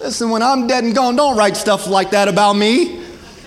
Listen, 0.00 0.28
when 0.28 0.42
I'm 0.42 0.66
dead 0.66 0.84
and 0.84 0.94
gone, 0.94 1.16
don't 1.16 1.38
write 1.38 1.56
stuff 1.56 1.86
like 1.86 2.10
that 2.10 2.28
about 2.28 2.54
me. 2.54 3.02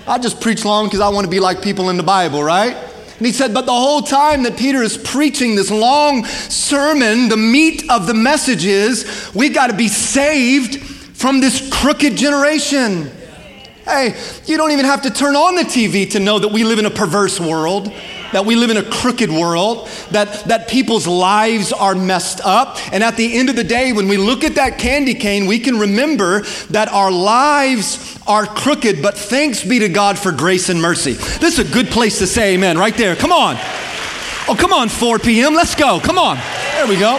I 0.08 0.18
just 0.18 0.42
preach 0.42 0.66
long 0.66 0.88
because 0.88 1.02
I 1.02 1.10
want 1.10 1.26
to 1.26 1.32
be 1.32 1.40
like 1.40 1.62
people 1.62 1.92
in 1.92 1.98
the 1.98 2.04
Bible, 2.04 2.42
right? 2.42 2.87
And 3.18 3.26
he 3.26 3.34
said, 3.34 3.54
but 3.54 3.66
the 3.66 3.74
whole 3.74 4.02
time 4.02 4.44
that 4.44 4.58
Peter 4.58 4.84
is 4.84 4.98
preaching 4.98 5.56
this 5.56 5.72
long 5.72 6.24
sermon, 6.26 7.30
the 7.30 7.38
meat 7.38 7.90
of 7.90 8.06
the 8.06 8.14
message 8.14 8.66
is 8.66 9.32
we 9.34 9.50
got 9.50 9.68
to 9.68 9.76
be 9.76 9.88
saved 9.88 10.84
from 11.18 11.40
this 11.40 11.68
crooked 11.74 12.16
generation. 12.16 13.10
Hey, 13.86 14.16
you 14.46 14.58
don't 14.58 14.72
even 14.72 14.86
have 14.86 15.02
to 15.04 15.10
turn 15.10 15.36
on 15.36 15.56
the 15.56 15.64
TV 15.64 16.12
to 16.12 16.20
know 16.20 16.38
that 16.38 16.50
we 16.50 16.64
live 16.64 16.78
in 16.78 16.86
a 16.86 16.92
perverse 16.92 17.40
world, 17.40 17.92
that 18.38 18.46
we 18.46 18.56
live 18.56 18.70
in 18.70 18.78
a 18.78 18.84
crooked 18.84 19.32
world, 19.32 19.90
that, 20.12 20.44
that 20.46 20.68
people's 20.68 21.08
lives 21.08 21.74
are 21.74 21.96
messed 21.96 22.40
up. 22.46 22.78
And 22.94 23.04
at 23.04 23.18
the 23.18 23.36
end 23.36 23.50
of 23.50 23.56
the 23.56 23.64
day, 23.64 23.94
when 23.94 24.08
we 24.08 24.16
look 24.16 24.44
at 24.44 24.54
that 24.56 24.78
candy 24.78 25.16
cane, 25.16 25.48
we 25.48 25.58
can 25.58 25.80
remember 25.80 26.42
that 26.70 26.88
our 26.90 27.12
lives 27.12 28.16
are 28.28 28.46
crooked, 28.46 29.02
but 29.02 29.18
thanks 29.18 29.64
be 29.64 29.80
to 29.80 29.90
God 29.90 30.20
for 30.20 30.32
grace 30.32 30.70
and 30.70 30.80
mercy. 30.80 31.14
This 31.14 31.58
is 31.58 31.68
a 31.68 31.74
good 31.74 31.88
place 31.88 32.20
to 32.20 32.28
say 32.28 32.54
amen 32.54 32.78
right 32.78 32.96
there. 32.96 33.16
Come 33.16 33.32
on. 33.32 33.56
Oh, 34.48 34.56
come 34.56 34.72
on, 34.72 34.88
4 34.88 35.18
p.m. 35.18 35.56
Let's 35.56 35.74
go. 35.74 36.00
Come 36.00 36.20
on. 36.20 36.38
There 36.74 36.86
we 36.86 37.00
go. 37.00 37.18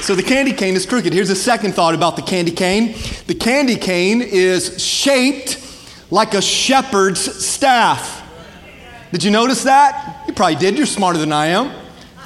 So 0.00 0.14
the 0.14 0.22
candy 0.22 0.54
cane 0.54 0.76
is 0.76 0.86
crooked. 0.86 1.12
Here's 1.12 1.28
a 1.28 1.36
second 1.36 1.74
thought 1.74 1.94
about 1.94 2.16
the 2.16 2.22
candy 2.22 2.52
cane 2.52 2.96
the 3.26 3.34
candy 3.34 3.76
cane 3.76 4.22
is 4.22 4.82
shaped 4.82 5.62
like 6.10 6.32
a 6.32 6.40
shepherd's 6.40 7.20
staff. 7.20 8.15
Did 9.12 9.22
you 9.22 9.30
notice 9.30 9.62
that? 9.64 10.24
You 10.26 10.34
probably 10.34 10.56
did. 10.56 10.76
You're 10.76 10.86
smarter 10.86 11.18
than 11.18 11.32
I 11.32 11.46
am. 11.46 11.72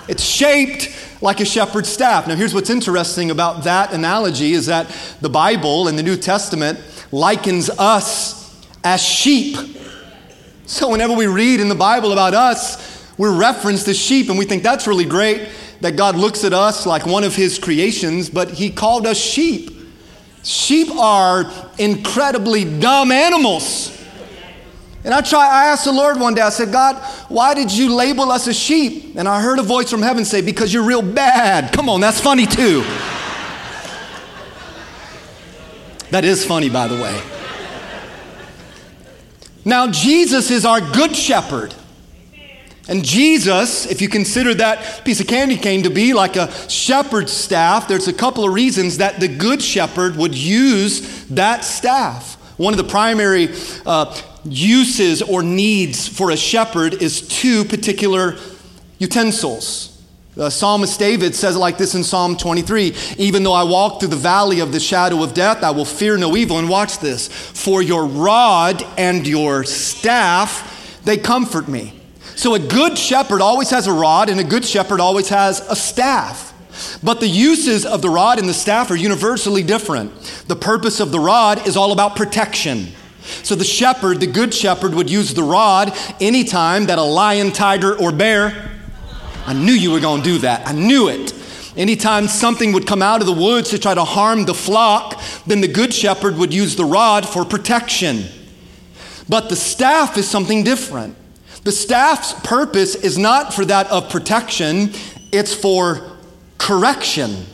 It's 0.08 0.24
shaped 0.24 0.88
like 1.22 1.40
a 1.40 1.44
shepherd's 1.44 1.88
staff. 1.88 2.26
Now, 2.26 2.34
here's 2.34 2.54
what's 2.54 2.70
interesting 2.70 3.30
about 3.30 3.64
that 3.64 3.92
analogy 3.92 4.52
is 4.52 4.66
that 4.66 4.90
the 5.20 5.28
Bible 5.28 5.88
in 5.88 5.96
the 5.96 6.02
New 6.02 6.16
Testament 6.16 6.80
likens 7.12 7.68
us 7.70 8.66
as 8.82 9.02
sheep. 9.02 9.56
So 10.66 10.88
whenever 10.90 11.14
we 11.14 11.26
read 11.26 11.60
in 11.60 11.68
the 11.68 11.74
Bible 11.74 12.12
about 12.12 12.32
us, 12.32 13.06
we're 13.18 13.36
referenced 13.36 13.86
as 13.88 13.98
sheep, 13.98 14.30
and 14.30 14.38
we 14.38 14.46
think 14.46 14.62
that's 14.62 14.86
really 14.86 15.04
great 15.04 15.48
that 15.80 15.96
God 15.96 16.16
looks 16.16 16.44
at 16.44 16.52
us 16.52 16.86
like 16.86 17.06
one 17.06 17.24
of 17.24 17.34
his 17.34 17.58
creations, 17.58 18.30
but 18.30 18.50
he 18.50 18.70
called 18.70 19.06
us 19.06 19.18
sheep. 19.18 19.76
Sheep 20.42 20.90
are 20.92 21.50
incredibly 21.78 22.64
dumb 22.80 23.12
animals. 23.12 23.99
And 25.02 25.14
I 25.14 25.22
try, 25.22 25.48
I 25.48 25.66
asked 25.68 25.86
the 25.86 25.92
Lord 25.92 26.20
one 26.20 26.34
day, 26.34 26.42
I 26.42 26.50
said, 26.50 26.72
God, 26.72 26.96
why 27.28 27.54
did 27.54 27.72
you 27.72 27.94
label 27.94 28.30
us 28.30 28.46
as 28.46 28.58
sheep? 28.58 29.16
And 29.16 29.26
I 29.26 29.40
heard 29.40 29.58
a 29.58 29.62
voice 29.62 29.90
from 29.90 30.02
heaven 30.02 30.24
say, 30.24 30.42
Because 30.42 30.74
you're 30.74 30.82
real 30.82 31.02
bad. 31.02 31.72
Come 31.72 31.88
on, 31.88 32.00
that's 32.00 32.20
funny 32.20 32.46
too. 32.46 32.82
that 36.10 36.24
is 36.24 36.44
funny, 36.44 36.68
by 36.68 36.86
the 36.86 37.02
way. 37.02 37.18
Now, 39.64 39.90
Jesus 39.90 40.50
is 40.50 40.66
our 40.66 40.80
good 40.80 41.16
shepherd. 41.16 41.74
And 42.88 43.04
Jesus, 43.04 43.86
if 43.86 44.02
you 44.02 44.08
consider 44.08 44.52
that 44.54 45.04
piece 45.04 45.20
of 45.20 45.28
candy 45.28 45.56
cane 45.56 45.84
to 45.84 45.90
be 45.90 46.12
like 46.12 46.36
a 46.36 46.50
shepherd's 46.68 47.32
staff, 47.32 47.86
there's 47.86 48.08
a 48.08 48.12
couple 48.12 48.44
of 48.44 48.52
reasons 48.52 48.98
that 48.98 49.20
the 49.20 49.28
good 49.28 49.62
shepherd 49.62 50.16
would 50.16 50.34
use 50.34 51.24
that 51.26 51.64
staff. 51.64 52.34
One 52.58 52.74
of 52.74 52.78
the 52.78 52.90
primary 52.90 53.50
uh, 53.86 54.20
uses 54.44 55.22
or 55.22 55.42
needs 55.42 56.08
for 56.08 56.30
a 56.30 56.36
shepherd 56.36 56.94
is 56.94 57.26
two 57.26 57.64
particular 57.64 58.36
utensils. 58.98 59.90
The 60.34 60.48
psalmist 60.48 60.98
David 60.98 61.34
says 61.34 61.56
it 61.56 61.58
like 61.58 61.76
this 61.76 61.94
in 61.94 62.04
Psalm 62.04 62.36
23 62.36 62.94
Even 63.18 63.42
though 63.42 63.52
I 63.52 63.64
walk 63.64 64.00
through 64.00 64.10
the 64.10 64.16
valley 64.16 64.60
of 64.60 64.72
the 64.72 64.80
shadow 64.80 65.22
of 65.22 65.34
death, 65.34 65.62
I 65.62 65.70
will 65.70 65.84
fear 65.84 66.16
no 66.16 66.36
evil. 66.36 66.58
And 66.58 66.68
watch 66.68 66.98
this 66.98 67.28
for 67.28 67.82
your 67.82 68.06
rod 68.06 68.82
and 68.96 69.26
your 69.26 69.64
staff, 69.64 71.00
they 71.04 71.16
comfort 71.16 71.68
me. 71.68 72.00
So 72.36 72.54
a 72.54 72.58
good 72.58 72.96
shepherd 72.96 73.42
always 73.42 73.70
has 73.70 73.86
a 73.86 73.92
rod, 73.92 74.30
and 74.30 74.38
a 74.40 74.44
good 74.44 74.64
shepherd 74.64 75.00
always 75.00 75.28
has 75.28 75.60
a 75.68 75.76
staff. 75.76 76.54
But 77.02 77.20
the 77.20 77.28
uses 77.28 77.84
of 77.84 78.00
the 78.00 78.08
rod 78.08 78.38
and 78.38 78.48
the 78.48 78.54
staff 78.54 78.90
are 78.90 78.96
universally 78.96 79.62
different. 79.62 80.12
The 80.46 80.56
purpose 80.56 81.00
of 81.00 81.12
the 81.12 81.20
rod 81.20 81.66
is 81.66 81.76
all 81.76 81.92
about 81.92 82.16
protection. 82.16 82.92
So 83.22 83.54
the 83.54 83.64
shepherd, 83.64 84.20
the 84.20 84.26
good 84.26 84.52
shepherd, 84.54 84.94
would 84.94 85.10
use 85.10 85.34
the 85.34 85.42
rod 85.42 85.92
anytime 86.20 86.86
that 86.86 86.98
a 86.98 87.02
lion, 87.02 87.52
tiger, 87.52 87.96
or 87.98 88.12
bear, 88.12 88.70
I 89.46 89.52
knew 89.52 89.72
you 89.72 89.90
were 89.90 90.00
going 90.00 90.22
to 90.22 90.28
do 90.28 90.38
that. 90.38 90.66
I 90.66 90.72
knew 90.72 91.08
it. 91.08 91.34
Anytime 91.76 92.28
something 92.28 92.72
would 92.72 92.86
come 92.86 93.02
out 93.02 93.20
of 93.20 93.26
the 93.26 93.32
woods 93.32 93.70
to 93.70 93.78
try 93.78 93.94
to 93.94 94.04
harm 94.04 94.44
the 94.44 94.54
flock, 94.54 95.20
then 95.46 95.60
the 95.60 95.68
good 95.68 95.94
shepherd 95.94 96.36
would 96.36 96.52
use 96.52 96.76
the 96.76 96.84
rod 96.84 97.28
for 97.28 97.44
protection. 97.44 98.24
But 99.28 99.48
the 99.48 99.56
staff 99.56 100.18
is 100.18 100.28
something 100.28 100.64
different. 100.64 101.16
The 101.62 101.72
staff's 101.72 102.32
purpose 102.46 102.94
is 102.94 103.18
not 103.18 103.54
for 103.54 103.64
that 103.66 103.86
of 103.88 104.10
protection, 104.10 104.90
it's 105.30 105.54
for 105.54 106.16
correction. 106.58 107.46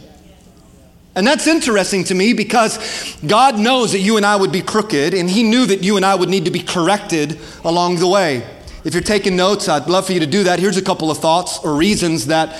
And 1.17 1.27
that's 1.27 1.47
interesting 1.47 2.05
to 2.05 2.15
me 2.15 2.35
because 2.35 3.17
God 3.27 3.59
knows 3.59 3.93
that 3.93 4.01
you 4.01 4.19
and 4.19 4.27
I 4.27 4.37
would 4.37 4.53
be 4.53 4.61
crooked, 4.61 5.15
and 5.15 5.29
He 5.31 5.43
knew 5.43 5.65
that 5.65 5.83
you 5.83 5.97
and 5.97 6.05
I 6.05 6.15
would 6.15 6.29
need 6.29 6.45
to 6.45 6.51
be 6.51 6.61
corrected 6.61 7.39
along 7.65 7.97
the 7.97 8.07
way. 8.07 8.47
If 8.85 8.93
you're 8.93 9.03
taking 9.03 9.35
notes, 9.35 9.67
I'd 9.67 9.89
love 9.89 10.07
for 10.07 10.13
you 10.13 10.21
to 10.21 10.27
do 10.27 10.45
that. 10.45 10.61
Here's 10.61 10.77
a 10.77 10.83
couple 10.83 11.11
of 11.11 11.17
thoughts 11.19 11.59
or 11.65 11.75
reasons 11.75 12.27
that 12.27 12.57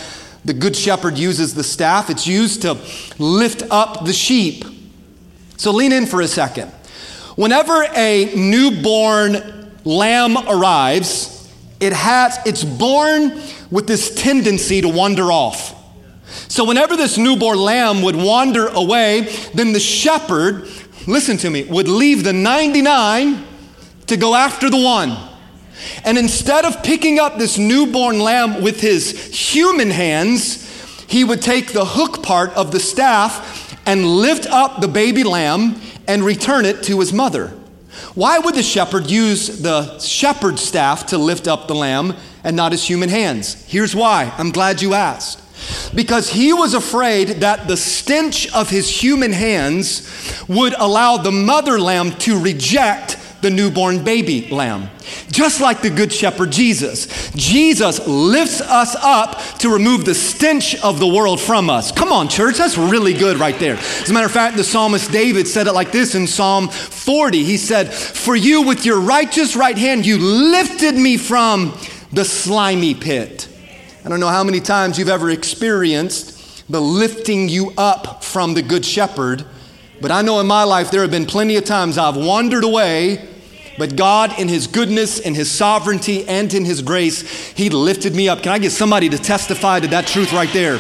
the 0.47 0.55
Good 0.55 0.75
Shepherd 0.75 1.19
uses 1.19 1.55
the 1.55 1.63
staff 1.63 2.09
it's 2.09 2.27
used 2.27 2.63
to 2.63 2.79
lift 3.19 3.63
up 3.71 4.07
the 4.07 4.13
sheep. 4.13 4.65
So 5.59 5.71
lean 5.71 5.93
in 5.93 6.07
for 6.07 6.23
a 6.23 6.29
second. 6.29 6.73
Whenever 7.37 7.85
a 7.95 8.33
newborn 8.35 9.71
lamb 9.85 10.37
arrives, 10.49 11.53
it 11.79 11.93
has, 11.93 12.39
it's 12.47 12.65
born 12.65 13.41
with 13.71 13.87
this 13.87 14.15
tendency 14.15 14.81
to 14.81 14.89
wander 14.89 15.31
off. 15.31 15.76
So, 16.27 16.65
whenever 16.65 16.97
this 16.97 17.19
newborn 17.19 17.59
lamb 17.59 18.03
would 18.03 18.17
wander 18.17 18.67
away, 18.69 19.33
then 19.55 19.73
the 19.73 19.81
shepherd, 19.81 20.69
listen 21.07 21.37
to 21.39 21.51
me, 21.51 21.65
would 21.65 21.89
leave 21.89 22.25
the 22.25 22.33
99 22.33 23.45
to 24.07 24.17
go 24.17 24.35
after 24.35 24.69
the 24.69 24.81
one. 24.81 25.17
And 26.05 26.19
instead 26.19 26.65
of 26.65 26.83
picking 26.83 27.19
up 27.19 27.39
this 27.39 27.59
newborn 27.59 28.19
lamb 28.19 28.63
with 28.63 28.81
his 28.81 29.13
human 29.53 29.91
hands, 29.91 30.65
he 31.09 31.23
would 31.23 31.43
take 31.43 31.73
the 31.73 31.85
hook 31.85 32.23
part 32.23 32.51
of 32.55 32.73
the 32.73 32.81
staff 32.81 33.77
and 33.87 34.05
lift 34.05 34.47
up 34.47 34.81
the 34.81 34.89
baby 34.89 35.23
lamb 35.23 35.81
and 36.09 36.25
return 36.25 36.65
it 36.65 36.83
to 36.85 36.99
his 36.99 37.13
mother. 37.13 37.49
Why 38.15 38.39
would 38.39 38.55
the 38.55 38.63
shepherd 38.63 39.11
use 39.11 39.63
the 39.63 39.99
shepherd's 40.01 40.63
staff 40.63 41.07
to 41.07 41.19
lift 41.19 41.47
up 41.47 41.69
the 41.69 41.75
lamb 41.75 42.17
and 42.43 42.57
not 42.57 42.73
his 42.73 42.85
human 42.85 43.09
hands? 43.09 43.65
Here's 43.67 43.95
why. 43.95 44.33
I'm 44.39 44.51
glad 44.51 44.83
you 44.83 44.95
asked 44.95 45.43
because 45.95 46.31
he 46.31 46.53
was 46.53 46.75
afraid 46.75 47.41
that 47.41 47.69
the 47.69 47.77
stench 47.77 48.53
of 48.53 48.71
his 48.71 49.03
human 49.03 49.33
hands 49.33 50.09
would 50.49 50.75
allow 50.75 51.17
the 51.17 51.33
mother 51.33 51.79
lamb 51.79 52.13
to 52.13 52.41
reject 52.41 53.19
the 53.43 53.51
newborn 53.51 54.03
baby 54.03 54.49
lamb. 54.49 54.91
Just 55.31 55.61
like 55.61 55.83
the 55.83 55.91
Good 55.91 56.13
Shepherd 56.13 56.51
Jesus. 56.51 57.31
Jesus 57.33 58.07
lifts 58.07 58.61
us 58.61 58.97
up 58.97 59.41
to 59.59 59.69
remove 59.69 60.05
the 60.05 60.15
stench 60.15 60.75
of 60.83 60.99
the 60.99 61.07
world 61.07 61.41
from 61.41 61.71
us. 61.71 61.93
Come 61.93 62.13
on, 62.13 62.29
church, 62.29 62.57
that's 62.57 62.79
really 62.79 63.13
good 63.13 63.37
right 63.37 63.59
there. 63.59 63.77
As 63.77 64.11
a 64.11 64.13
matter 64.13 64.27
of 64.27 64.33
fact, 64.33 64.57
the 64.57 64.65
psalmist 64.65 65.13
David 65.13 65.47
said 65.47 65.67
it 65.67 65.75
like 65.75 65.93
this 65.93 66.15
in 66.15 66.27
Psalm 66.27 66.69
40. 66.69 67.45
He 67.45 67.57
said, 67.57 67.93
For 67.93 68.35
you 68.35 68.63
with 68.63 68.85
your 68.85 69.01
righteous 69.01 69.55
right 69.55 69.79
hand, 69.79 70.07
you 70.07 70.19
lifted 70.19 70.95
me 70.95 71.17
from 71.17 71.79
the 72.13 72.25
slimy 72.25 72.95
pit. 72.95 73.49
I 74.07 74.09
don't 74.09 74.21
know 74.21 74.29
how 74.29 74.45
many 74.45 74.61
times 74.61 75.01
you've 75.01 75.09
ever 75.09 75.31
experienced 75.31 76.71
the 76.71 76.81
lifting 76.81 77.49
you 77.49 77.73
up 77.77 78.23
from 78.23 78.55
the 78.55 78.63
Good 78.63 78.85
Shepherd, 78.85 79.45
but 80.01 80.13
I 80.13 80.23
know 80.23 80.39
in 80.39 80.47
my 80.47 80.63
life 80.63 80.93
there 80.93 81.03
have 81.03 81.11
been 81.11 81.27
plenty 81.27 81.57
of 81.57 81.65
times 81.65 81.99
I've 81.99 82.15
wandered 82.17 82.63
away, 82.63 83.29
but 83.79 83.97
God, 83.97 84.39
in 84.39 84.47
His 84.47 84.69
goodness, 84.69 85.19
in 85.19 85.35
His 85.35 85.51
sovereignty, 85.51 86.25
and 86.29 86.55
in 86.55 86.65
His 86.65 86.83
grace, 86.83 87.49
He 87.55 87.69
lifted 87.69 88.15
me 88.15 88.29
up. 88.29 88.45
Can 88.45 88.53
I 88.53 88.61
get 88.61 88.71
somebody 88.71 89.09
to 89.09 89.19
testify 89.19 89.81
to 89.81 89.89
that 89.89 90.07
truth 90.07 90.33
right 90.33 90.53
there? 90.53 90.79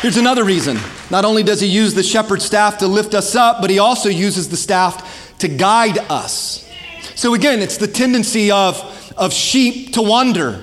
Here's 0.00 0.16
another 0.16 0.42
reason. 0.42 0.76
Not 1.12 1.24
only 1.24 1.44
does 1.44 1.60
He 1.60 1.68
use 1.68 1.94
the 1.94 2.02
shepherd's 2.02 2.44
staff 2.44 2.78
to 2.78 2.88
lift 2.88 3.14
us 3.14 3.36
up, 3.36 3.60
but 3.60 3.70
He 3.70 3.78
also 3.78 4.08
uses 4.08 4.48
the 4.48 4.56
staff 4.56 5.38
to 5.38 5.46
guide 5.46 5.98
us. 6.10 6.68
So 7.14 7.34
again, 7.34 7.62
it's 7.62 7.76
the 7.76 7.86
tendency 7.86 8.50
of, 8.50 9.14
of 9.16 9.32
sheep 9.32 9.92
to 9.92 10.02
wander. 10.02 10.60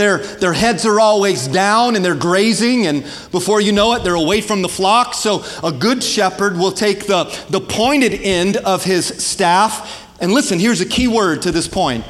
Their, 0.00 0.16
their 0.16 0.54
heads 0.54 0.86
are 0.86 0.98
always 0.98 1.46
down 1.46 1.94
and 1.94 2.02
they're 2.02 2.14
grazing, 2.14 2.86
and 2.86 3.02
before 3.32 3.60
you 3.60 3.70
know 3.70 3.92
it, 3.92 4.02
they're 4.02 4.14
away 4.14 4.40
from 4.40 4.62
the 4.62 4.68
flock. 4.68 5.12
So, 5.12 5.44
a 5.62 5.70
good 5.70 6.02
shepherd 6.02 6.56
will 6.56 6.72
take 6.72 7.06
the, 7.06 7.24
the 7.50 7.60
pointed 7.60 8.14
end 8.14 8.56
of 8.56 8.82
his 8.82 9.04
staff, 9.04 10.08
and 10.18 10.32
listen, 10.32 10.58
here's 10.58 10.80
a 10.80 10.86
key 10.86 11.06
word 11.06 11.42
to 11.42 11.52
this 11.52 11.68
point, 11.68 12.06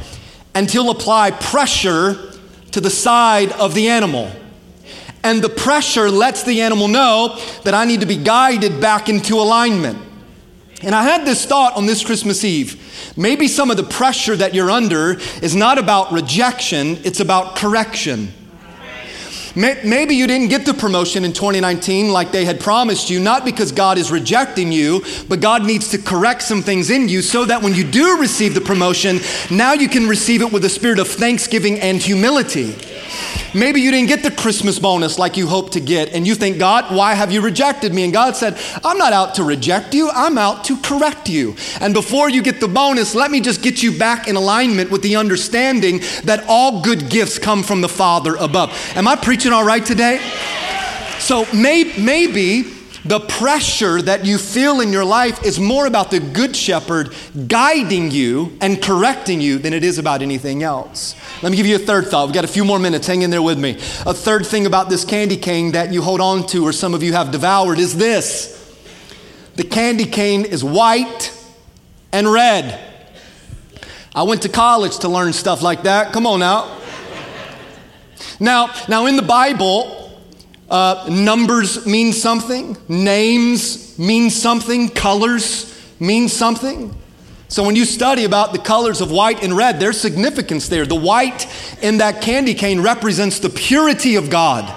and 0.54 0.70
he'll 0.70 0.90
apply 0.90 1.32
pressure 1.32 2.32
to 2.70 2.80
the 2.80 2.90
side 2.90 3.50
of 3.50 3.75
the 3.75 3.88
animal. 3.88 4.30
And 5.25 5.42
the 5.42 5.49
pressure 5.49 6.12
lets 6.12 6.44
the 6.44 6.62
animal 6.62 6.87
know 6.87 7.40
that 7.64 7.75
I 7.75 7.87
need 7.87 8.02
to 8.02 8.06
be 8.06 8.18
guided 8.23 8.80
back 8.80 9.09
into 9.09 9.35
alignment. 9.35 9.99
And 10.82 10.94
I 10.94 11.02
had 11.02 11.26
this 11.26 11.44
thought 11.44 11.76
on 11.76 11.87
this 11.87 12.04
Christmas 12.04 12.42
Eve. 12.42 13.12
Maybe 13.16 13.49
some 13.49 13.70
of 13.70 13.76
the 13.76 13.82
pressure 13.82 14.37
that 14.37 14.54
you're 14.54 14.70
under 14.70 15.18
is 15.42 15.54
not 15.54 15.78
about 15.78 16.12
rejection, 16.12 16.99
it's 17.04 17.20
about 17.20 17.56
correction. 17.56 18.32
Maybe 19.57 20.14
you 20.14 20.26
didn't 20.26 20.49
get 20.49 20.64
the 20.64 20.75
promotion 20.75 21.25
in 21.25 21.33
2019 21.33 22.12
like 22.12 22.30
they 22.30 22.45
had 22.45 22.61
promised 22.61 23.11
you, 23.11 23.21
not 23.21 23.45
because 23.45 23.73
God 23.73 23.99
is 23.99 24.11
rejecting 24.11 24.71
you, 24.71 25.02
but 25.28 25.40
God 25.40 25.64
needs 25.64 25.88
to 25.90 25.99
correct 25.99 26.42
some 26.42 26.62
things 26.62 26.90
in 26.90 27.09
you 27.09 27.23
so 27.23 27.45
that 27.45 27.62
when 27.62 27.75
you 27.75 27.85
do 27.85 28.19
receive 28.19 28.54
the 28.54 28.61
promotion, 28.61 29.21
now 29.50 29.73
you 29.73 29.88
can 29.88 30.07
receive 30.07 30.42
it 30.42 30.52
with 30.52 30.64
a 30.64 30.69
spirit 30.69 30.99
of 30.99 31.09
thanksgiving 31.09 31.80
and 31.80 31.99
humility. 31.99 32.76
Maybe 33.52 33.80
you 33.80 33.90
didn't 33.90 34.09
get 34.09 34.23
the 34.23 34.30
Christmas 34.30 34.78
bonus 34.78 35.19
like 35.19 35.37
you 35.37 35.49
hoped 35.49 35.73
to 35.73 35.80
get, 35.80 36.12
and 36.12 36.25
you 36.25 36.37
think, 36.37 36.59
God, 36.59 36.95
why 36.95 37.14
have 37.14 37.33
you 37.33 37.40
rejected 37.40 37.92
me? 37.92 38.04
And 38.04 38.12
God 38.12 38.37
said, 38.37 38.57
I'm 38.85 38.97
not 38.97 39.12
out 39.12 39.35
to 39.37 39.45
reject 39.45 39.92
you, 39.92 40.09
I'm 40.11 40.38
out 40.38 40.62
to 40.64 40.76
correct 40.76 41.28
you. 41.28 41.57
And 41.80 41.92
before 41.92 42.30
you 42.30 42.42
get 42.42 42.61
the 42.61 42.69
bonus, 42.69 43.14
let 43.14 43.30
me 43.30 43.40
just 43.40 43.61
get 43.62 43.83
you 43.83 43.99
back 43.99 44.28
in 44.28 44.37
alignment 44.37 44.92
with 44.92 45.02
the 45.02 45.16
understanding 45.16 46.00
that 46.25 46.45
all 46.47 46.80
good 46.83 47.11
gifts 47.11 47.40
come 47.40 47.64
from 47.64 47.80
the 47.80 47.88
Father 47.88 48.37
above. 48.37 48.71
Am 48.95 49.09
I 49.09 49.16
preaching 49.40 49.54
all 49.54 49.64
right 49.64 49.87
today? 49.87 50.18
So 51.18 51.47
may, 51.54 51.94
maybe 51.99 52.61
the 53.06 53.20
pressure 53.20 54.02
that 54.02 54.26
you 54.26 54.37
feel 54.37 54.82
in 54.82 54.92
your 54.92 55.06
life 55.06 55.47
is 55.47 55.59
more 55.59 55.87
about 55.87 56.11
the 56.11 56.20
Good 56.20 56.54
Shepherd 56.54 57.14
guiding 57.49 58.11
you 58.11 58.59
and 58.61 58.82
correcting 58.82 59.40
you 59.40 59.56
than 59.56 59.73
it 59.73 59.82
is 59.82 59.97
about 59.97 60.20
anything 60.20 60.62
else. 60.62 61.14
Let 61.42 61.49
me 61.52 61.56
give 61.56 61.64
you 61.64 61.76
a 61.76 61.78
third 61.78 62.09
thought. 62.09 62.26
We've 62.26 62.35
got 62.35 62.44
a 62.44 62.49
few 62.49 62.66
more 62.66 62.78
minutes. 62.78 63.06
Hang 63.06 63.23
in 63.23 63.30
there 63.30 63.40
with 63.40 63.59
me. 63.59 63.78
A 64.04 64.12
third 64.12 64.44
thing 64.44 64.66
about 64.66 64.90
this 64.90 65.06
candy 65.06 65.38
cane 65.38 65.73
that 65.73 65.90
you 65.90 66.02
hold 66.02 66.20
on 66.20 66.47
to, 66.49 66.66
or 66.66 66.73
some 66.73 66.92
of 66.92 67.02
you 67.02 67.14
have 67.14 67.30
devoured, 67.30 67.78
is 67.78 67.97
this 67.97 68.78
the 69.54 69.64
candy 69.64 70.04
cane 70.04 70.44
is 70.44 70.62
white 70.62 71.35
and 72.12 72.30
red. 72.30 72.78
I 74.14 74.25
went 74.25 74.42
to 74.42 74.50
college 74.50 74.99
to 74.99 75.09
learn 75.09 75.32
stuff 75.32 75.62
like 75.62 75.85
that. 75.85 76.12
Come 76.12 76.26
on 76.26 76.40
now. 76.40 76.79
Now, 78.40 78.73
now 78.88 79.06
in 79.06 79.16
the 79.16 79.23
Bible, 79.23 80.18
uh, 80.70 81.06
numbers 81.11 81.87
mean 81.87 82.12
something, 82.12 82.76
names 82.88 83.99
mean 83.99 84.30
something, 84.30 84.88
colors 84.88 85.78
mean 86.00 86.28
something. 86.28 86.94
So 87.49 87.64
when 87.64 87.76
you 87.76 87.85
study 87.85 88.25
about 88.25 88.52
the 88.52 88.61
colors 88.61 89.00
of 89.00 89.11
white 89.11 89.42
and 89.42 89.56
red, 89.56 89.80
there's 89.80 90.00
significance 90.00 90.68
there. 90.68 90.87
The 90.87 90.94
white 90.94 91.47
in 91.82 91.99
that 91.99 92.23
candy 92.23 92.54
cane 92.54 92.80
represents 92.80 93.40
the 93.40 93.50
purity 93.50 94.14
of 94.14 94.30
God. 94.30 94.73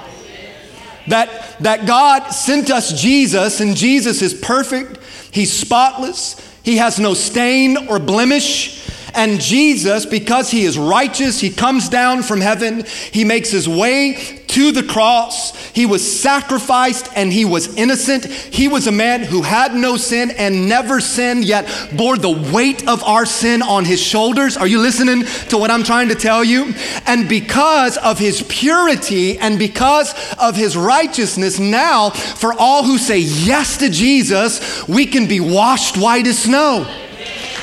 That, 1.08 1.58
that 1.60 1.86
God 1.86 2.30
sent 2.30 2.72
us 2.72 3.00
Jesus, 3.00 3.60
and 3.60 3.76
Jesus 3.76 4.22
is 4.22 4.34
perfect, 4.34 5.00
He's 5.32 5.54
spotless, 5.54 6.36
He 6.64 6.78
has 6.78 7.00
no 7.00 7.14
stain 7.14 7.88
or 7.88 8.00
blemish. 8.00 8.90
And 9.16 9.40
Jesus, 9.40 10.06
because 10.06 10.50
he 10.50 10.64
is 10.64 10.78
righteous, 10.78 11.40
he 11.40 11.50
comes 11.50 11.90
down 11.90 12.24
from 12.24 12.42
heaven. 12.42 12.84
He 13.12 13.24
makes 13.24 13.52
his 13.52 13.70
way 13.70 14.44
to 14.48 14.72
the 14.72 14.84
cross. 14.84 15.56
He 15.72 15.86
was 15.86 16.20
sacrificed 16.22 17.10
and 17.16 17.34
he 17.34 17.44
was 17.44 17.76
innocent. 17.76 18.26
He 18.26 18.68
was 18.68 18.86
a 18.86 18.92
man 18.92 19.24
who 19.24 19.42
had 19.42 19.74
no 19.74 19.98
sin 19.98 20.32
and 20.32 20.70
never 20.70 21.00
sinned, 21.00 21.46
yet 21.46 21.68
bore 21.96 22.18
the 22.18 22.52
weight 22.54 22.88
of 22.88 23.04
our 23.04 23.26
sin 23.26 23.62
on 23.62 23.86
his 23.86 24.02
shoulders. 24.02 24.58
Are 24.58 24.68
you 24.68 24.80
listening 24.80 25.26
to 25.50 25.58
what 25.58 25.72
I'm 25.72 25.84
trying 25.84 26.10
to 26.10 26.16
tell 26.16 26.44
you? 26.44 26.74
And 27.08 27.28
because 27.28 27.98
of 27.98 28.20
his 28.20 28.44
purity 28.44 29.40
and 29.40 29.58
because 29.58 30.14
of 30.38 30.56
his 30.56 30.78
righteousness, 30.78 31.60
now 31.60 32.12
for 32.12 32.54
all 32.54 32.84
who 32.84 32.98
say 32.98 33.20
yes 33.20 33.78
to 33.78 33.90
Jesus, 33.90 34.88
we 34.88 35.06
can 35.06 35.28
be 35.28 35.40
washed 35.40 35.98
white 35.98 36.28
as 36.28 36.38
snow. 36.38 36.88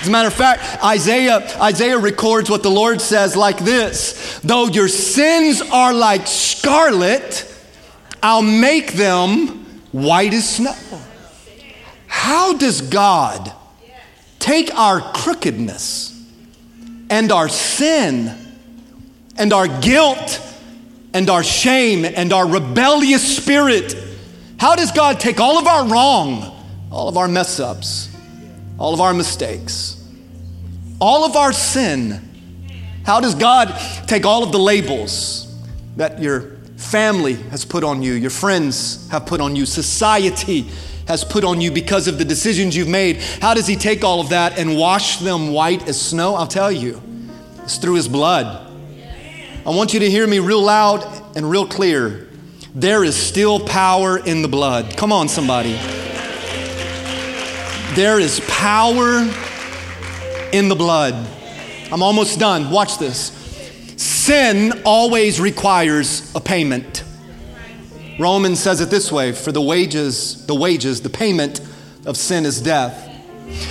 As 0.00 0.08
a 0.08 0.10
matter 0.10 0.28
of 0.28 0.34
fact, 0.34 0.82
Isaiah, 0.82 1.46
Isaiah 1.60 1.98
records 1.98 2.48
what 2.48 2.62
the 2.62 2.70
Lord 2.70 3.02
says 3.02 3.36
like 3.36 3.58
this 3.58 4.40
Though 4.42 4.66
your 4.68 4.88
sins 4.88 5.60
are 5.60 5.92
like 5.92 6.26
scarlet, 6.26 7.46
I'll 8.22 8.42
make 8.42 8.94
them 8.94 9.66
white 9.92 10.32
as 10.32 10.56
snow. 10.56 10.74
How 12.06 12.54
does 12.54 12.80
God 12.80 13.52
take 14.38 14.74
our 14.74 15.00
crookedness 15.12 16.16
and 17.10 17.30
our 17.30 17.50
sin 17.50 18.34
and 19.36 19.52
our 19.52 19.68
guilt 19.80 20.40
and 21.12 21.28
our 21.28 21.42
shame 21.42 22.06
and 22.06 22.32
our 22.32 22.48
rebellious 22.48 23.36
spirit? 23.36 23.94
How 24.58 24.76
does 24.76 24.92
God 24.92 25.20
take 25.20 25.40
all 25.40 25.58
of 25.58 25.66
our 25.66 25.86
wrong, 25.86 26.56
all 26.90 27.08
of 27.08 27.18
our 27.18 27.28
mess 27.28 27.60
ups, 27.60 28.09
all 28.80 28.94
of 28.94 29.00
our 29.00 29.12
mistakes, 29.12 30.02
all 31.00 31.24
of 31.24 31.36
our 31.36 31.52
sin. 31.52 32.26
How 33.04 33.20
does 33.20 33.34
God 33.34 33.68
take 34.08 34.24
all 34.24 34.42
of 34.42 34.52
the 34.52 34.58
labels 34.58 35.54
that 35.96 36.20
your 36.20 36.56
family 36.76 37.34
has 37.34 37.64
put 37.64 37.84
on 37.84 38.02
you, 38.02 38.14
your 38.14 38.30
friends 38.30 39.08
have 39.10 39.26
put 39.26 39.40
on 39.40 39.54
you, 39.54 39.66
society 39.66 40.62
has 41.06 41.24
put 41.24 41.44
on 41.44 41.60
you 41.60 41.70
because 41.70 42.08
of 42.08 42.16
the 42.16 42.24
decisions 42.24 42.74
you've 42.74 42.88
made? 42.88 43.16
How 43.42 43.52
does 43.52 43.66
He 43.66 43.76
take 43.76 44.02
all 44.02 44.20
of 44.20 44.30
that 44.30 44.58
and 44.58 44.76
wash 44.76 45.18
them 45.18 45.52
white 45.52 45.86
as 45.86 46.00
snow? 46.00 46.34
I'll 46.34 46.46
tell 46.46 46.72
you, 46.72 47.02
it's 47.62 47.76
through 47.76 47.94
His 47.94 48.08
blood. 48.08 48.66
I 49.66 49.70
want 49.70 49.92
you 49.92 50.00
to 50.00 50.10
hear 50.10 50.26
me 50.26 50.38
real 50.38 50.62
loud 50.62 51.36
and 51.36 51.48
real 51.50 51.66
clear. 51.66 52.28
There 52.74 53.04
is 53.04 53.14
still 53.14 53.60
power 53.60 54.16
in 54.18 54.40
the 54.40 54.48
blood. 54.48 54.96
Come 54.96 55.12
on, 55.12 55.28
somebody. 55.28 55.78
There 57.94 58.20
is 58.20 58.38
power 58.46 59.28
in 60.52 60.68
the 60.68 60.76
blood. 60.76 61.14
I'm 61.90 62.04
almost 62.04 62.38
done. 62.38 62.70
Watch 62.70 62.98
this. 62.98 63.32
Sin 63.96 64.82
always 64.84 65.40
requires 65.40 66.32
a 66.36 66.40
payment. 66.40 67.02
Romans 68.20 68.60
says 68.60 68.80
it 68.80 68.90
this 68.90 69.10
way 69.10 69.32
for 69.32 69.50
the 69.50 69.60
wages, 69.60 70.46
the 70.46 70.54
wages, 70.54 71.00
the 71.00 71.10
payment 71.10 71.60
of 72.06 72.16
sin 72.16 72.44
is 72.46 72.60
death. 72.60 73.08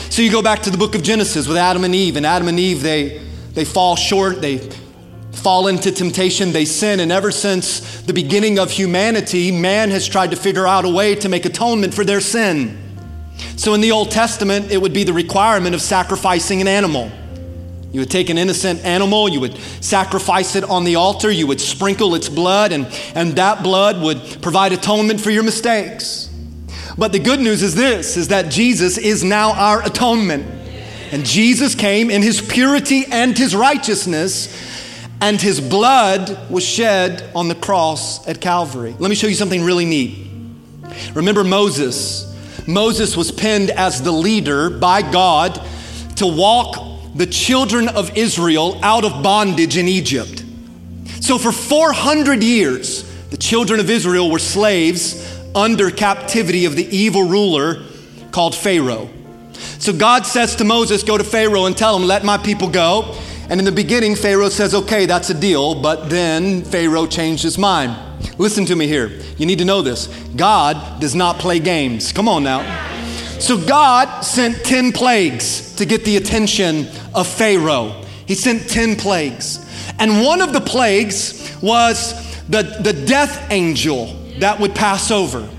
So 0.09 0.21
you 0.21 0.29
go 0.29 0.41
back 0.41 0.63
to 0.63 0.69
the 0.69 0.77
book 0.77 0.95
of 0.95 1.01
Genesis 1.01 1.47
with 1.47 1.55
Adam 1.55 1.85
and 1.85 1.95
Eve, 1.95 2.17
and 2.17 2.25
Adam 2.25 2.49
and 2.49 2.59
Eve, 2.59 2.81
they, 2.83 3.25
they 3.53 3.63
fall 3.63 3.95
short, 3.95 4.41
they 4.41 4.57
fall 5.31 5.67
into 5.67 5.93
temptation, 5.93 6.51
they 6.51 6.65
sin, 6.65 6.99
and 6.99 7.09
ever 7.09 7.31
since 7.31 8.01
the 8.01 8.11
beginning 8.11 8.59
of 8.59 8.69
humanity, 8.69 9.49
man 9.49 9.91
has 9.91 10.05
tried 10.05 10.31
to 10.31 10.35
figure 10.35 10.67
out 10.67 10.83
a 10.83 10.89
way 10.89 11.15
to 11.15 11.29
make 11.29 11.45
atonement 11.45 11.93
for 11.93 12.03
their 12.03 12.19
sin. 12.19 12.88
So 13.55 13.73
in 13.73 13.81
the 13.81 13.91
Old 13.91 14.11
Testament, 14.11 14.71
it 14.71 14.81
would 14.81 14.93
be 14.93 15.03
the 15.03 15.13
requirement 15.13 15.75
of 15.75 15.81
sacrificing 15.81 16.61
an 16.61 16.67
animal. 16.67 17.11
You 17.91 18.01
would 18.01 18.11
take 18.11 18.29
an 18.29 18.37
innocent 18.37 18.85
animal, 18.85 19.29
you 19.29 19.39
would 19.39 19.57
sacrifice 19.81 20.55
it 20.55 20.63
on 20.63 20.83
the 20.83 20.95
altar, 20.95 21.31
you 21.31 21.47
would 21.47 21.59
sprinkle 21.59 22.13
its 22.13 22.29
blood, 22.29 22.71
and, 22.71 22.85
and 23.15 23.35
that 23.37 23.63
blood 23.63 24.01
would 24.01 24.41
provide 24.41 24.73
atonement 24.73 25.19
for 25.19 25.31
your 25.31 25.43
mistakes. 25.43 26.29
But 26.97 27.13
the 27.13 27.19
good 27.19 27.39
news 27.39 27.63
is 27.63 27.75
this 27.75 28.17
is 28.17 28.27
that 28.27 28.51
Jesus 28.51 28.97
is 28.97 29.23
now 29.23 29.53
our 29.53 29.83
atonement. 29.85 30.45
And 31.11 31.25
Jesus 31.25 31.73
came 31.73 32.11
in 32.11 32.21
his 32.21 32.39
purity 32.39 33.05
and 33.09 33.35
his 33.35 33.55
righteousness, 33.55 34.55
and 35.19 35.41
his 35.41 35.59
blood 35.59 36.51
was 36.51 36.63
shed 36.63 37.27
on 37.33 37.47
the 37.47 37.55
cross 37.55 38.27
at 38.27 38.39
Calvary. 38.39 38.95
Let 38.99 39.09
me 39.09 39.15
show 39.15 39.25
you 39.25 39.33
something 39.33 39.63
really 39.63 39.85
neat. 39.85 40.27
Remember 41.15 41.43
Moses? 41.43 42.28
Moses 42.69 43.17
was 43.17 43.31
penned 43.31 43.71
as 43.71 44.03
the 44.03 44.11
leader 44.11 44.69
by 44.69 45.01
God 45.01 45.59
to 46.17 46.27
walk 46.27 47.15
the 47.15 47.25
children 47.25 47.87
of 47.87 48.15
Israel 48.15 48.79
out 48.83 49.03
of 49.03 49.23
bondage 49.23 49.75
in 49.75 49.87
Egypt. 49.87 50.45
So, 51.19 51.39
for 51.39 51.51
400 51.51 52.43
years, 52.43 53.03
the 53.29 53.37
children 53.37 53.79
of 53.79 53.89
Israel 53.89 54.29
were 54.29 54.39
slaves 54.39 55.41
under 55.55 55.89
captivity 55.89 56.65
of 56.65 56.75
the 56.75 56.87
evil 56.95 57.23
ruler 57.23 57.83
called 58.31 58.53
Pharaoh. 58.53 59.09
So, 59.79 59.91
God 59.91 60.27
says 60.27 60.55
to 60.57 60.63
Moses, 60.63 61.01
Go 61.01 61.17
to 61.17 61.23
Pharaoh 61.23 61.65
and 61.65 61.75
tell 61.75 61.95
him, 61.95 62.03
Let 62.03 62.23
my 62.23 62.37
people 62.37 62.69
go. 62.69 63.17
And 63.49 63.59
in 63.59 63.65
the 63.65 63.71
beginning, 63.71 64.15
Pharaoh 64.15 64.49
says, 64.49 64.75
Okay, 64.75 65.07
that's 65.07 65.31
a 65.31 65.33
deal. 65.33 65.81
But 65.81 66.09
then 66.09 66.63
Pharaoh 66.63 67.07
changed 67.07 67.41
his 67.41 67.57
mind. 67.57 68.08
Listen 68.37 68.65
to 68.65 68.75
me 68.75 68.87
here. 68.87 69.07
You 69.37 69.45
need 69.45 69.59
to 69.59 69.65
know 69.65 69.81
this. 69.81 70.07
God 70.35 70.99
does 70.99 71.15
not 71.15 71.39
play 71.39 71.59
games. 71.59 72.11
Come 72.11 72.27
on 72.27 72.43
now. 72.43 72.61
So 73.39 73.57
God 73.57 74.21
sent 74.21 74.65
10 74.65 74.91
plagues 74.91 75.75
to 75.75 75.85
get 75.85 76.03
the 76.03 76.17
attention 76.17 76.87
of 77.15 77.27
Pharaoh. 77.27 78.03
He 78.25 78.35
sent 78.35 78.69
10 78.69 78.97
plagues. 78.97 79.65
And 79.97 80.23
one 80.23 80.41
of 80.41 80.53
the 80.53 80.61
plagues 80.61 81.57
was 81.61 82.13
the, 82.47 82.63
the 82.81 82.93
death 82.93 83.51
angel 83.51 84.15
that 84.39 84.59
would 84.59 84.75
pass 84.75 85.11
over. 85.11 85.49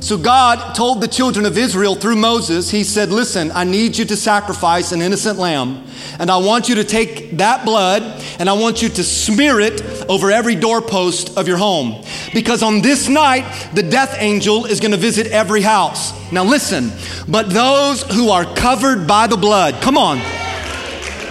So 0.00 0.18
God 0.18 0.74
told 0.74 1.00
the 1.00 1.08
children 1.08 1.46
of 1.46 1.56
Israel 1.56 1.94
through 1.94 2.16
Moses, 2.16 2.70
He 2.70 2.84
said, 2.84 3.10
Listen, 3.10 3.50
I 3.52 3.64
need 3.64 3.96
you 3.96 4.04
to 4.04 4.16
sacrifice 4.16 4.92
an 4.92 5.00
innocent 5.00 5.38
lamb. 5.38 5.86
And 6.18 6.30
I 6.30 6.36
want 6.36 6.68
you 6.68 6.76
to 6.76 6.84
take 6.84 7.38
that 7.38 7.64
blood 7.64 8.02
and 8.38 8.48
I 8.48 8.52
want 8.52 8.82
you 8.82 8.88
to 8.88 9.04
smear 9.04 9.60
it 9.60 9.82
over 10.08 10.30
every 10.30 10.54
doorpost 10.54 11.36
of 11.36 11.48
your 11.48 11.56
home. 11.56 12.04
Because 12.32 12.62
on 12.62 12.82
this 12.82 13.08
night, 13.08 13.44
the 13.74 13.82
death 13.82 14.16
angel 14.18 14.66
is 14.66 14.80
going 14.80 14.92
to 14.92 14.96
visit 14.96 15.28
every 15.28 15.62
house. 15.62 16.12
Now 16.30 16.44
listen, 16.44 16.92
but 17.28 17.50
those 17.50 18.02
who 18.02 18.30
are 18.30 18.44
covered 18.54 19.06
by 19.06 19.26
the 19.26 19.36
blood, 19.36 19.80
come 19.82 19.96
on, 19.96 20.20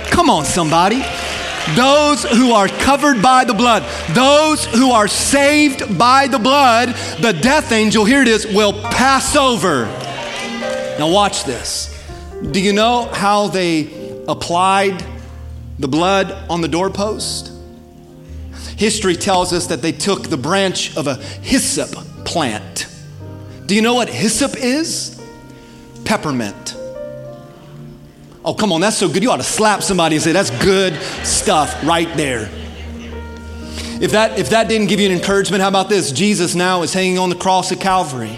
come 0.09 0.29
on, 0.29 0.45
somebody 0.45 1.03
those 1.75 2.23
who 2.23 2.51
are 2.51 2.67
covered 2.67 3.21
by 3.21 3.45
the 3.45 3.53
blood, 3.53 3.83
those 4.13 4.65
who 4.65 4.91
are 4.91 5.07
saved 5.07 5.97
by 5.97 6.27
the 6.27 6.39
blood, 6.39 6.89
the 7.21 7.33
death 7.33 7.71
angel, 7.71 8.05
here 8.05 8.21
it 8.21 8.27
is, 8.27 8.45
will 8.45 8.73
pass 8.73 9.35
over. 9.35 9.85
Now, 10.99 11.11
watch 11.11 11.45
this. 11.45 11.89
Do 12.51 12.61
you 12.61 12.73
know 12.73 13.05
how 13.05 13.47
they 13.47 14.21
applied 14.27 15.03
the 15.79 15.87
blood 15.87 16.31
on 16.49 16.61
the 16.61 16.67
doorpost? 16.67 17.51
History 18.77 19.15
tells 19.15 19.53
us 19.53 19.67
that 19.67 19.81
they 19.81 19.91
took 19.91 20.23
the 20.23 20.37
branch 20.37 20.95
of 20.97 21.07
a 21.07 21.15
hyssop 21.15 21.89
plant. 22.25 22.87
Do 23.65 23.75
you 23.75 23.81
know 23.81 23.93
what 23.93 24.09
hyssop 24.09 24.57
is? 24.57 25.19
Peppermint. 26.03 26.72
Oh, 28.45 28.53
come 28.53 28.73
on, 28.73 28.81
that's 28.81 28.97
so 28.97 29.07
good. 29.07 29.23
You 29.23 29.31
ought 29.31 29.37
to 29.37 29.43
slap 29.43 29.81
somebody 29.83 30.15
and 30.15 30.23
say, 30.23 30.33
that's 30.33 30.49
good 30.63 30.95
stuff 31.23 31.81
right 31.83 32.13
there. 32.17 32.49
If 34.01 34.11
that, 34.11 34.37
if 34.37 34.49
that 34.49 34.67
didn't 34.67 34.87
give 34.87 34.99
you 34.99 35.05
an 35.05 35.13
encouragement, 35.13 35.61
how 35.61 35.69
about 35.69 35.87
this? 35.87 36.11
Jesus 36.11 36.55
now 36.55 36.81
is 36.81 36.93
hanging 36.93 37.17
on 37.17 37.29
the 37.29 37.37
cross 37.37 37.71
at 37.71 37.79
Calvary. 37.79 38.37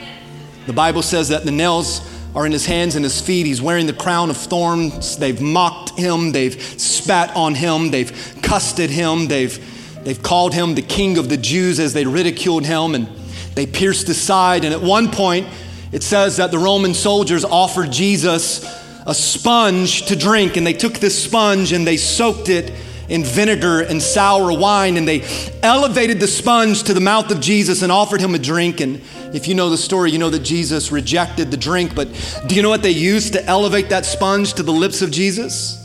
The 0.67 0.73
Bible 0.73 1.01
says 1.01 1.29
that 1.29 1.43
the 1.43 1.51
nails 1.51 2.07
are 2.35 2.45
in 2.45 2.51
his 2.51 2.67
hands 2.67 2.95
and 2.95 3.03
his 3.03 3.19
feet. 3.19 3.47
He's 3.47 3.63
wearing 3.63 3.87
the 3.87 3.93
crown 3.93 4.29
of 4.29 4.37
thorns. 4.37 5.17
They've 5.17 5.41
mocked 5.41 5.97
him. 5.97 6.33
They've 6.33 6.53
spat 6.79 7.35
on 7.35 7.55
him. 7.55 7.89
They've 7.89 8.11
cussed 8.43 8.79
at 8.79 8.91
him. 8.91 9.27
They've, 9.27 10.03
they've 10.03 10.21
called 10.21 10.53
him 10.53 10.75
the 10.75 10.83
king 10.83 11.17
of 11.17 11.29
the 11.29 11.37
Jews 11.37 11.79
as 11.79 11.93
they 11.93 12.05
ridiculed 12.05 12.65
him 12.65 12.93
and 12.93 13.07
they 13.55 13.65
pierced 13.65 14.05
his 14.05 14.21
side. 14.21 14.65
And 14.65 14.73
at 14.73 14.81
one 14.81 15.09
point, 15.09 15.47
it 15.91 16.03
says 16.03 16.37
that 16.37 16.51
the 16.51 16.59
Roman 16.59 16.93
soldiers 16.93 17.43
offered 17.43 17.91
Jesus 17.91 18.84
a 19.05 19.13
sponge 19.13 20.05
to 20.07 20.15
drink, 20.15 20.57
and 20.57 20.65
they 20.65 20.73
took 20.73 20.93
this 20.95 21.21
sponge 21.21 21.71
and 21.71 21.85
they 21.85 21.97
soaked 21.97 22.49
it 22.49 22.71
in 23.07 23.23
vinegar 23.23 23.81
and 23.81 24.01
sour 24.01 24.51
wine, 24.57 24.97
and 24.97 25.07
they 25.07 25.21
elevated 25.61 26.19
the 26.19 26.27
sponge 26.27 26.83
to 26.83 26.93
the 26.93 26.99
mouth 26.99 27.29
of 27.31 27.39
Jesus 27.39 27.83
and 27.83 27.91
offered 27.91 28.19
him 28.19 28.33
a 28.33 28.39
drink. 28.39 28.81
And 28.81 28.99
if 29.33 29.47
you 29.47 29.53
know 29.53 29.69
the 29.69 29.77
story, 29.77 30.11
you 30.11 30.17
know 30.17 30.31
that 30.31 30.39
Jesus 30.39 30.91
rejected 30.91 31.51
the 31.51 31.57
drink. 31.57 31.93
But 31.93 32.07
do 32.47 32.55
you 32.55 32.63
know 32.63 32.69
what 32.69 32.81
they 32.81 32.91
used 32.91 33.33
to 33.33 33.45
elevate 33.45 33.89
that 33.89 34.05
sponge 34.05 34.55
to 34.55 34.63
the 34.63 34.71
lips 34.71 35.03
of 35.03 35.11
Jesus? 35.11 35.77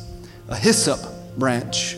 A 0.49 0.57
hyssop 0.57 1.01
branch. 1.37 1.97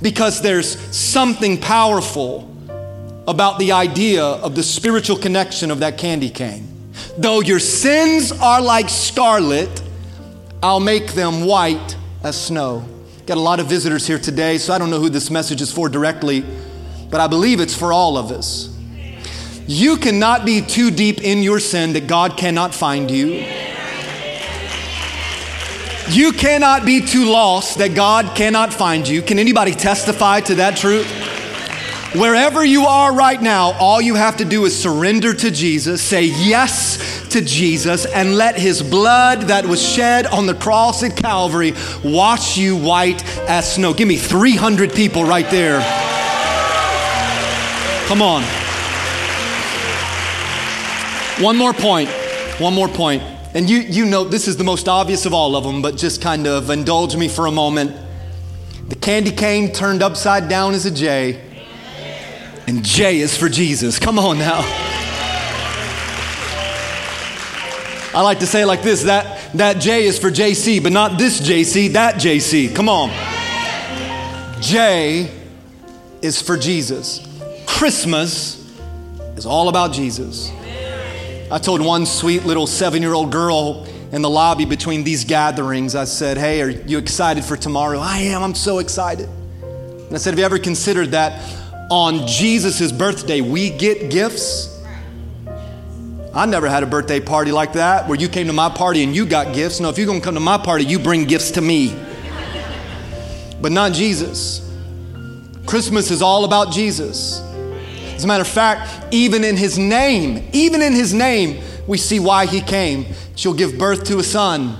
Because 0.00 0.40
there's 0.40 0.78
something 0.96 1.60
powerful 1.60 2.52
about 3.26 3.58
the 3.58 3.72
idea 3.72 4.22
of 4.22 4.54
the 4.54 4.62
spiritual 4.62 5.16
connection 5.16 5.72
of 5.72 5.80
that 5.80 5.98
candy 5.98 6.30
cane. 6.30 6.68
Though 7.18 7.40
your 7.40 7.58
sins 7.58 8.30
are 8.30 8.60
like 8.60 8.88
scarlet, 8.88 9.82
I'll 10.62 10.80
make 10.80 11.12
them 11.12 11.44
white 11.44 11.96
as 12.22 12.40
snow. 12.46 12.84
Got 13.26 13.36
a 13.36 13.40
lot 13.40 13.60
of 13.60 13.66
visitors 13.66 14.06
here 14.06 14.18
today, 14.18 14.56
so 14.58 14.72
I 14.72 14.78
don't 14.78 14.90
know 14.90 15.00
who 15.00 15.10
this 15.10 15.30
message 15.30 15.60
is 15.60 15.70
for 15.70 15.88
directly, 15.88 16.44
but 17.10 17.20
I 17.20 17.26
believe 17.26 17.60
it's 17.60 17.76
for 17.76 17.92
all 17.92 18.16
of 18.16 18.30
us. 18.30 18.74
You 19.66 19.96
cannot 19.96 20.46
be 20.46 20.62
too 20.62 20.90
deep 20.90 21.22
in 21.22 21.42
your 21.42 21.60
sin 21.60 21.92
that 21.94 22.06
God 22.06 22.36
cannot 22.36 22.74
find 22.74 23.10
you. 23.10 23.44
You 26.08 26.32
cannot 26.32 26.86
be 26.86 27.04
too 27.04 27.24
lost 27.24 27.78
that 27.78 27.94
God 27.94 28.36
cannot 28.36 28.72
find 28.72 29.06
you. 29.06 29.22
Can 29.22 29.38
anybody 29.40 29.72
testify 29.72 30.40
to 30.42 30.54
that 30.56 30.76
truth? 30.76 31.06
Wherever 32.14 32.64
you 32.64 32.86
are 32.86 33.12
right 33.12 33.42
now, 33.42 33.72
all 33.72 34.00
you 34.00 34.14
have 34.14 34.36
to 34.36 34.44
do 34.44 34.64
is 34.64 34.80
surrender 34.80 35.34
to 35.34 35.50
Jesus, 35.50 36.00
say 36.00 36.24
yes 36.24 37.05
to 37.36 37.42
Jesus, 37.42 38.06
and 38.06 38.34
let 38.34 38.58
his 38.58 38.82
blood 38.82 39.42
that 39.42 39.66
was 39.66 39.82
shed 39.86 40.26
on 40.26 40.46
the 40.46 40.54
cross 40.54 41.02
at 41.02 41.16
Calvary 41.16 41.74
wash 42.02 42.56
you 42.56 42.76
white 42.76 43.22
as 43.48 43.74
snow. 43.74 43.92
Give 43.92 44.08
me 44.08 44.16
300 44.16 44.92
people 44.92 45.24
right 45.24 45.48
there. 45.50 45.80
Come 48.08 48.22
on. 48.22 48.42
One 51.44 51.58
more 51.58 51.74
point. 51.74 52.08
One 52.58 52.72
more 52.72 52.88
point. 52.88 53.22
And 53.54 53.68
you, 53.68 53.80
you 53.80 54.06
know, 54.06 54.24
this 54.24 54.48
is 54.48 54.56
the 54.56 54.64
most 54.64 54.88
obvious 54.88 55.26
of 55.26 55.34
all 55.34 55.56
of 55.56 55.64
them, 55.64 55.82
but 55.82 55.96
just 55.96 56.22
kind 56.22 56.46
of 56.46 56.70
indulge 56.70 57.16
me 57.16 57.28
for 57.28 57.46
a 57.46 57.52
moment. 57.52 57.94
The 58.88 58.96
candy 58.96 59.32
cane 59.32 59.72
turned 59.72 60.02
upside 60.02 60.48
down 60.48 60.72
is 60.72 60.86
a 60.86 60.90
J 60.90 61.42
and 62.66 62.82
J 62.82 63.20
is 63.20 63.36
for 63.36 63.48
Jesus. 63.48 63.98
Come 63.98 64.18
on 64.18 64.38
now. 64.38 64.85
I 68.16 68.22
like 68.22 68.38
to 68.38 68.46
say 68.46 68.64
like 68.64 68.82
this 68.82 69.02
that, 69.02 69.52
that 69.58 69.78
J 69.78 70.06
is 70.06 70.18
for 70.18 70.30
JC, 70.30 70.82
but 70.82 70.90
not 70.90 71.18
this 71.18 71.38
JC, 71.38 71.92
that 71.92 72.14
JC. 72.14 72.74
Come 72.74 72.88
on. 72.88 73.10
J 74.62 75.30
is 76.22 76.40
for 76.40 76.56
Jesus. 76.56 77.28
Christmas 77.66 78.72
is 79.36 79.44
all 79.44 79.68
about 79.68 79.92
Jesus. 79.92 80.50
I 81.50 81.58
told 81.58 81.82
one 81.82 82.06
sweet 82.06 82.46
little 82.46 82.66
seven 82.66 83.02
year 83.02 83.12
old 83.12 83.30
girl 83.30 83.86
in 84.12 84.22
the 84.22 84.30
lobby 84.30 84.64
between 84.64 85.04
these 85.04 85.26
gatherings, 85.26 85.94
I 85.94 86.04
said, 86.04 86.38
Hey, 86.38 86.62
are 86.62 86.70
you 86.70 86.96
excited 86.96 87.44
for 87.44 87.56
tomorrow? 87.56 87.98
I 87.98 88.18
am, 88.18 88.42
I'm 88.42 88.54
so 88.54 88.78
excited. 88.78 89.28
And 89.60 90.14
I 90.14 90.16
said, 90.16 90.30
Have 90.30 90.38
you 90.38 90.44
ever 90.46 90.58
considered 90.58 91.10
that 91.10 91.42
on 91.90 92.26
Jesus' 92.26 92.90
birthday, 92.92 93.42
we 93.42 93.68
get 93.70 94.10
gifts. 94.10 94.75
I 96.36 96.44
never 96.44 96.68
had 96.68 96.82
a 96.82 96.86
birthday 96.86 97.18
party 97.18 97.50
like 97.50 97.72
that 97.72 98.06
where 98.06 98.18
you 98.18 98.28
came 98.28 98.48
to 98.48 98.52
my 98.52 98.68
party 98.68 99.02
and 99.02 99.16
you 99.16 99.24
got 99.24 99.54
gifts. 99.54 99.80
No, 99.80 99.88
if 99.88 99.96
you're 99.96 100.06
going 100.06 100.20
to 100.20 100.24
come 100.24 100.34
to 100.34 100.40
my 100.40 100.58
party, 100.58 100.84
you 100.84 100.98
bring 100.98 101.24
gifts 101.24 101.52
to 101.52 101.62
me. 101.62 101.98
But 103.62 103.72
not 103.72 103.94
Jesus. 103.94 104.60
Christmas 105.64 106.10
is 106.10 106.20
all 106.20 106.44
about 106.44 106.72
Jesus. 106.72 107.40
As 108.14 108.24
a 108.24 108.26
matter 108.26 108.42
of 108.42 108.48
fact, 108.48 109.14
even 109.14 109.44
in 109.44 109.56
his 109.56 109.78
name, 109.78 110.46
even 110.52 110.82
in 110.82 110.92
his 110.92 111.14
name, 111.14 111.64
we 111.86 111.96
see 111.96 112.20
why 112.20 112.44
he 112.44 112.60
came. 112.60 113.06
She'll 113.34 113.54
give 113.54 113.78
birth 113.78 114.04
to 114.04 114.18
a 114.18 114.22
son. 114.22 114.76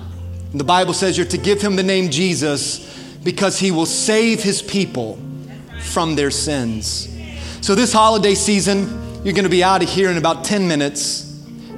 And 0.51 0.61
the 0.61 0.64
Bible 0.64 0.92
says 0.92 1.16
you're 1.16 1.27
to 1.29 1.38
give 1.38 1.62
him 1.62 1.75
the 1.75 1.83
name 1.83 2.11
Jesus 2.11 3.16
because 3.25 3.59
he 3.59 3.71
will 3.71 3.87
save 3.87 4.42
his 4.42 4.61
people 4.61 5.19
from 5.81 6.16
their 6.16 6.31
sins. 6.31 7.09
So, 7.62 7.75
this 7.75 7.95
holiday 7.95 8.35
season, 8.35 8.83
you're 9.25 9.35
going 9.35 9.45
to 9.45 9.49
be 9.49 9.64
out 9.64 9.83
of 9.83 9.88
here 9.88 10.11
in 10.11 10.19
about 10.19 10.45
10 10.45 10.69
minutes. 10.69 11.26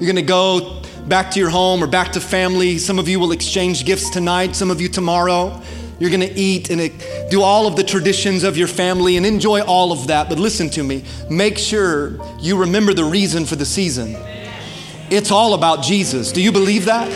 You're 0.01 0.07
going 0.13 0.17
to 0.17 0.23
go 0.23 0.81
back 1.09 1.33
to 1.33 1.41
your 1.41 1.51
home 1.51 1.83
or 1.83 1.89
back 1.89 2.13
to 2.13 2.21
family. 2.21 2.79
Some 2.79 3.01
of 3.01 3.09
you 3.09 3.19
will 3.19 3.33
exchange 3.33 3.85
gifts 3.85 4.11
tonight, 4.11 4.55
some 4.55 4.71
of 4.71 4.81
you 4.81 4.89
tomorrow. 4.89 5.61
You're 5.99 6.11
going 6.11 6.21
to 6.21 6.33
eat 6.33 6.71
and 6.71 6.93
do 7.31 7.43
all 7.43 7.67
of 7.67 7.75
the 7.75 7.83
traditions 7.83 8.45
of 8.45 8.57
your 8.57 8.69
family 8.69 9.17
and 9.17 9.27
enjoy 9.27 9.63
all 9.63 9.91
of 9.91 10.07
that. 10.07 10.29
But 10.29 10.39
listen 10.39 10.71
to 10.71 10.85
me 10.85 11.03
make 11.29 11.59
sure 11.59 12.17
you 12.39 12.57
remember 12.57 12.95
the 12.95 13.03
reason 13.03 13.45
for 13.45 13.57
the 13.57 13.65
season. 13.65 14.15
It's 15.11 15.33
all 15.33 15.55
about 15.55 15.83
Jesus. 15.83 16.31
Do 16.31 16.41
you 16.41 16.53
believe 16.53 16.85
that? 16.85 17.09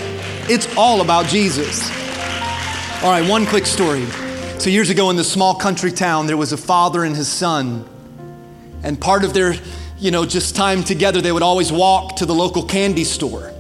It's 0.51 0.67
all 0.77 1.03
about 1.03 1.27
Jesus. 1.27 1.89
All 3.05 3.11
right, 3.11 3.29
one 3.29 3.47
quick 3.47 3.67
story. 3.67 4.07
So, 4.59 4.71
years 4.71 4.91
ago 4.91 5.11
in 5.11 5.17
this 5.17 5.31
small 5.31 5.55
country 5.55 5.93
town, 5.93 6.27
there 6.27 6.37
was 6.37 6.53
a 6.53 6.57
father 6.57 7.05
and 7.05 7.15
his 7.15 7.29
son. 7.29 7.89
And 8.83 9.01
part 9.01 9.25
of 9.25 9.35
their, 9.35 9.55
you 10.03 10.11
know, 10.11 10.27
just 10.27 10.57
time 10.57 10.83
together, 10.83 11.21
they 11.21 11.31
would 11.31 11.45
always 11.45 11.71
walk 11.71 12.17
to 12.17 12.27
the 12.27 12.35
local 12.35 12.65
candy 12.65 13.05
store. 13.05 13.53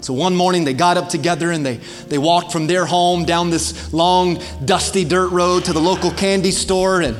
So 0.00 0.14
one 0.14 0.34
morning 0.34 0.64
they 0.64 0.72
got 0.72 0.96
up 0.96 1.10
together 1.10 1.50
and 1.50 1.64
they, 1.64 1.76
they 2.08 2.16
walked 2.16 2.50
from 2.50 2.66
their 2.66 2.86
home 2.86 3.26
down 3.26 3.50
this 3.50 3.92
long, 3.92 4.42
dusty 4.64 5.04
dirt 5.04 5.28
road 5.28 5.66
to 5.66 5.74
the 5.74 5.80
local 5.80 6.10
candy 6.10 6.50
store. 6.50 7.02
And 7.02 7.16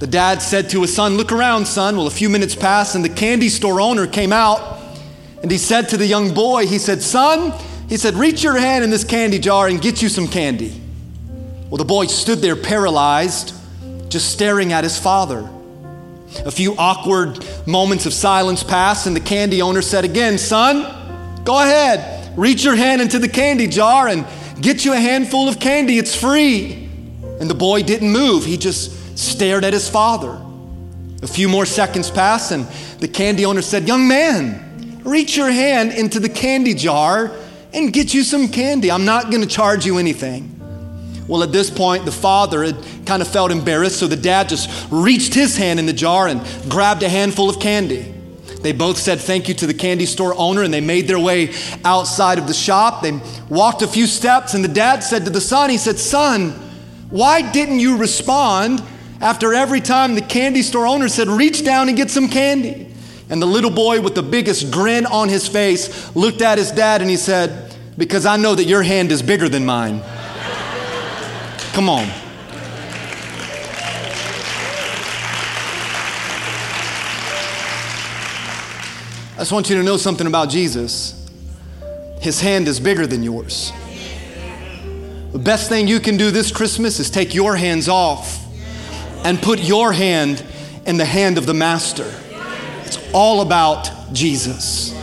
the 0.00 0.08
dad 0.08 0.42
said 0.42 0.70
to 0.70 0.82
his 0.82 0.92
son, 0.92 1.16
Look 1.16 1.30
around, 1.30 1.66
son. 1.66 1.96
Well, 1.96 2.08
a 2.08 2.10
few 2.10 2.28
minutes 2.28 2.56
passed 2.56 2.96
and 2.96 3.04
the 3.04 3.08
candy 3.08 3.48
store 3.48 3.80
owner 3.80 4.08
came 4.08 4.32
out 4.32 4.80
and 5.40 5.50
he 5.50 5.56
said 5.56 5.88
to 5.90 5.96
the 5.96 6.06
young 6.06 6.34
boy, 6.34 6.66
He 6.66 6.78
said, 6.78 7.00
Son, 7.00 7.52
he 7.88 7.96
said, 7.96 8.14
reach 8.14 8.42
your 8.42 8.58
hand 8.58 8.82
in 8.82 8.90
this 8.90 9.04
candy 9.04 9.38
jar 9.38 9.68
and 9.68 9.80
get 9.80 10.02
you 10.02 10.08
some 10.08 10.26
candy. 10.26 10.80
Well, 11.70 11.76
the 11.76 11.84
boy 11.84 12.06
stood 12.06 12.38
there 12.38 12.56
paralyzed, 12.56 13.54
just 14.08 14.32
staring 14.32 14.72
at 14.72 14.82
his 14.82 14.98
father. 14.98 15.48
A 16.44 16.50
few 16.50 16.74
awkward 16.76 17.44
moments 17.66 18.06
of 18.06 18.12
silence 18.12 18.62
passed, 18.62 19.06
and 19.06 19.14
the 19.14 19.20
candy 19.20 19.62
owner 19.62 19.82
said 19.82 20.04
again, 20.04 20.38
Son, 20.38 21.42
go 21.44 21.60
ahead, 21.60 22.36
reach 22.36 22.64
your 22.64 22.76
hand 22.76 23.00
into 23.00 23.18
the 23.18 23.28
candy 23.28 23.66
jar 23.66 24.08
and 24.08 24.26
get 24.60 24.84
you 24.84 24.92
a 24.92 24.98
handful 24.98 25.48
of 25.48 25.60
candy. 25.60 25.98
It's 25.98 26.14
free. 26.14 26.88
And 27.40 27.48
the 27.48 27.54
boy 27.54 27.82
didn't 27.82 28.10
move, 28.10 28.44
he 28.44 28.56
just 28.56 29.18
stared 29.18 29.64
at 29.64 29.72
his 29.72 29.88
father. 29.88 30.40
A 31.22 31.26
few 31.26 31.48
more 31.48 31.66
seconds 31.66 32.10
passed, 32.10 32.52
and 32.52 32.66
the 33.00 33.08
candy 33.08 33.44
owner 33.44 33.62
said, 33.62 33.88
Young 33.88 34.06
man, 34.06 35.00
reach 35.04 35.36
your 35.36 35.50
hand 35.50 35.92
into 35.92 36.20
the 36.20 36.28
candy 36.28 36.74
jar 36.74 37.32
and 37.72 37.92
get 37.92 38.14
you 38.14 38.22
some 38.22 38.48
candy. 38.48 38.90
I'm 38.90 39.04
not 39.04 39.30
going 39.30 39.40
to 39.40 39.48
charge 39.48 39.86
you 39.86 39.98
anything. 39.98 40.53
Well, 41.26 41.42
at 41.42 41.52
this 41.52 41.70
point, 41.70 42.04
the 42.04 42.12
father 42.12 42.62
had 42.62 42.76
kind 43.06 43.22
of 43.22 43.28
felt 43.28 43.50
embarrassed, 43.50 43.98
so 43.98 44.06
the 44.06 44.16
dad 44.16 44.48
just 44.48 44.88
reached 44.90 45.34
his 45.34 45.56
hand 45.56 45.78
in 45.78 45.86
the 45.86 45.92
jar 45.92 46.28
and 46.28 46.42
grabbed 46.68 47.02
a 47.02 47.08
handful 47.08 47.48
of 47.48 47.58
candy. 47.58 48.12
They 48.60 48.72
both 48.72 48.98
said 48.98 49.20
thank 49.20 49.48
you 49.48 49.54
to 49.54 49.66
the 49.66 49.74
candy 49.74 50.06
store 50.06 50.34
owner 50.36 50.62
and 50.62 50.72
they 50.72 50.80
made 50.80 51.06
their 51.06 51.18
way 51.18 51.52
outside 51.84 52.38
of 52.38 52.46
the 52.46 52.54
shop. 52.54 53.02
They 53.02 53.20
walked 53.50 53.82
a 53.82 53.86
few 53.86 54.06
steps, 54.06 54.54
and 54.54 54.64
the 54.64 54.68
dad 54.68 55.00
said 55.00 55.24
to 55.24 55.30
the 55.30 55.40
son, 55.40 55.70
He 55.70 55.78
said, 55.78 55.98
Son, 55.98 56.50
why 57.10 57.50
didn't 57.52 57.80
you 57.80 57.96
respond 57.96 58.82
after 59.20 59.54
every 59.54 59.80
time 59.80 60.14
the 60.14 60.22
candy 60.22 60.62
store 60.62 60.86
owner 60.86 61.08
said, 61.08 61.28
Reach 61.28 61.64
down 61.64 61.88
and 61.88 61.96
get 61.96 62.10
some 62.10 62.28
candy? 62.28 62.90
And 63.30 63.40
the 63.40 63.46
little 63.46 63.70
boy, 63.70 64.00
with 64.00 64.14
the 64.14 64.22
biggest 64.22 64.70
grin 64.70 65.06
on 65.06 65.28
his 65.30 65.48
face, 65.48 66.14
looked 66.14 66.42
at 66.42 66.58
his 66.58 66.70
dad 66.70 67.00
and 67.00 67.08
he 67.08 67.16
said, 67.16 67.74
Because 67.96 68.26
I 68.26 68.36
know 68.36 68.54
that 68.54 68.64
your 68.64 68.82
hand 68.82 69.12
is 69.12 69.22
bigger 69.22 69.48
than 69.48 69.64
mine. 69.64 70.02
Come 71.74 71.88
on. 71.88 72.04
I 79.32 79.38
just 79.38 79.50
want 79.50 79.68
you 79.68 79.74
to 79.74 79.82
know 79.82 79.96
something 79.96 80.28
about 80.28 80.50
Jesus. 80.50 81.28
His 82.20 82.40
hand 82.40 82.68
is 82.68 82.78
bigger 82.78 83.08
than 83.08 83.24
yours. 83.24 83.72
The 85.32 85.40
best 85.40 85.68
thing 85.68 85.88
you 85.88 85.98
can 85.98 86.16
do 86.16 86.30
this 86.30 86.52
Christmas 86.52 87.00
is 87.00 87.10
take 87.10 87.34
your 87.34 87.56
hands 87.56 87.88
off 87.88 88.46
and 89.24 89.42
put 89.42 89.58
your 89.58 89.92
hand 89.92 90.46
in 90.86 90.96
the 90.96 91.04
hand 91.04 91.38
of 91.38 91.46
the 91.46 91.54
Master. 91.54 92.08
It's 92.84 93.00
all 93.12 93.40
about 93.40 93.90
Jesus. 94.12 94.94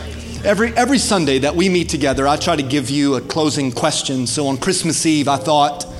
Every, 0.42 0.74
every 0.74 0.98
Sunday 0.98 1.38
that 1.40 1.54
we 1.54 1.68
meet 1.68 1.90
together, 1.90 2.26
I 2.26 2.36
try 2.36 2.56
to 2.56 2.62
give 2.62 2.88
you 2.88 3.16
a 3.16 3.20
closing 3.20 3.72
question. 3.72 4.26
So 4.26 4.46
on 4.46 4.56
Christmas 4.56 5.04
Eve, 5.04 5.28
I 5.28 5.36
thought, 5.36 5.91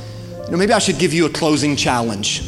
know, 0.51 0.57
maybe 0.57 0.73
I 0.73 0.79
should 0.79 0.99
give 0.99 1.13
you 1.13 1.27
a 1.27 1.31
closing 1.31 1.77
challenge. 1.77 2.43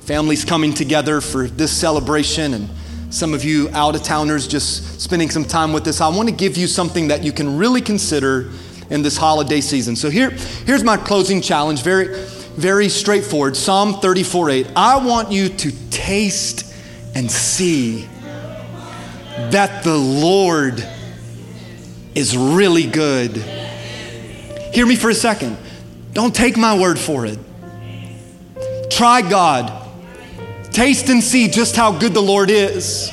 Families 0.00 0.44
coming 0.44 0.72
together 0.72 1.20
for 1.20 1.48
this 1.48 1.76
celebration, 1.76 2.54
and 2.54 2.68
some 3.10 3.34
of 3.34 3.44
you 3.44 3.68
out 3.72 3.96
of 3.96 4.02
towners 4.02 4.46
just 4.46 5.00
spending 5.00 5.30
some 5.30 5.44
time 5.44 5.72
with 5.72 5.86
us. 5.88 6.00
I 6.00 6.08
want 6.08 6.28
to 6.28 6.34
give 6.34 6.56
you 6.56 6.66
something 6.66 7.08
that 7.08 7.24
you 7.24 7.32
can 7.32 7.58
really 7.58 7.80
consider 7.80 8.50
in 8.90 9.02
this 9.02 9.16
holiday 9.16 9.60
season. 9.60 9.96
So 9.96 10.08
here, 10.08 10.30
here's 10.30 10.84
my 10.84 10.96
closing 10.96 11.40
challenge. 11.40 11.82
Very, 11.82 12.16
very 12.56 12.88
straightforward. 12.88 13.56
Psalm 13.56 13.94
34 13.94 14.50
8. 14.50 14.72
I 14.76 15.04
want 15.04 15.32
you 15.32 15.48
to 15.48 15.90
taste 15.90 16.72
and 17.14 17.30
see 17.30 18.08
that 19.50 19.82
the 19.84 19.96
Lord 19.96 20.86
is 22.14 22.36
really 22.36 22.86
good. 22.86 23.36
Hear 24.72 24.86
me 24.86 24.96
for 24.96 25.10
a 25.10 25.14
second. 25.14 25.58
Don't 26.16 26.34
take 26.34 26.56
my 26.56 26.78
word 26.78 26.98
for 26.98 27.26
it. 27.26 27.38
Try 28.90 29.20
God. 29.20 29.70
Taste 30.72 31.10
and 31.10 31.22
see 31.22 31.46
just 31.46 31.76
how 31.76 31.92
good 31.92 32.14
the 32.14 32.22
Lord 32.22 32.48
is. 32.48 33.12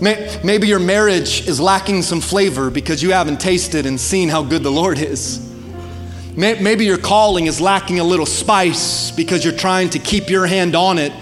Maybe 0.00 0.66
your 0.66 0.80
marriage 0.80 1.46
is 1.46 1.60
lacking 1.60 2.02
some 2.02 2.20
flavor 2.20 2.70
because 2.70 3.04
you 3.04 3.12
haven't 3.12 3.38
tasted 3.38 3.86
and 3.86 4.00
seen 4.00 4.28
how 4.28 4.42
good 4.42 4.64
the 4.64 4.72
Lord 4.72 4.98
is. 4.98 5.48
Maybe 6.34 6.86
your 6.86 6.98
calling 6.98 7.46
is 7.46 7.60
lacking 7.60 8.00
a 8.00 8.04
little 8.04 8.26
spice 8.26 9.12
because 9.12 9.44
you're 9.44 9.54
trying 9.54 9.90
to 9.90 10.00
keep 10.00 10.28
your 10.28 10.44
hand 10.44 10.74
on 10.74 10.98
it. 10.98 11.12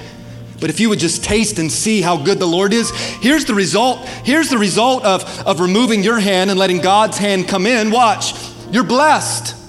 But 0.62 0.70
if 0.70 0.80
you 0.80 0.88
would 0.88 0.98
just 0.98 1.22
taste 1.22 1.59
and 1.59 1.70
see 1.70 2.00
how 2.00 2.16
good 2.16 2.38
the 2.38 2.46
Lord 2.46 2.72
is, 2.72 2.90
here's 3.20 3.44
the 3.44 3.54
result. 3.54 4.09
Here's 4.24 4.48
the 4.48 4.56
result 4.56 5.04
of, 5.04 5.46
of 5.46 5.61
removing 5.61 6.02
your 6.02 6.18
hand 6.18 6.48
and 6.48 6.59
letting 6.59 6.80
God's 6.80 7.18
hand 7.18 7.48
come 7.48 7.66
in. 7.66 7.90
Watch, 7.90 8.32
you're 8.70 8.82
blessed. 8.82 9.64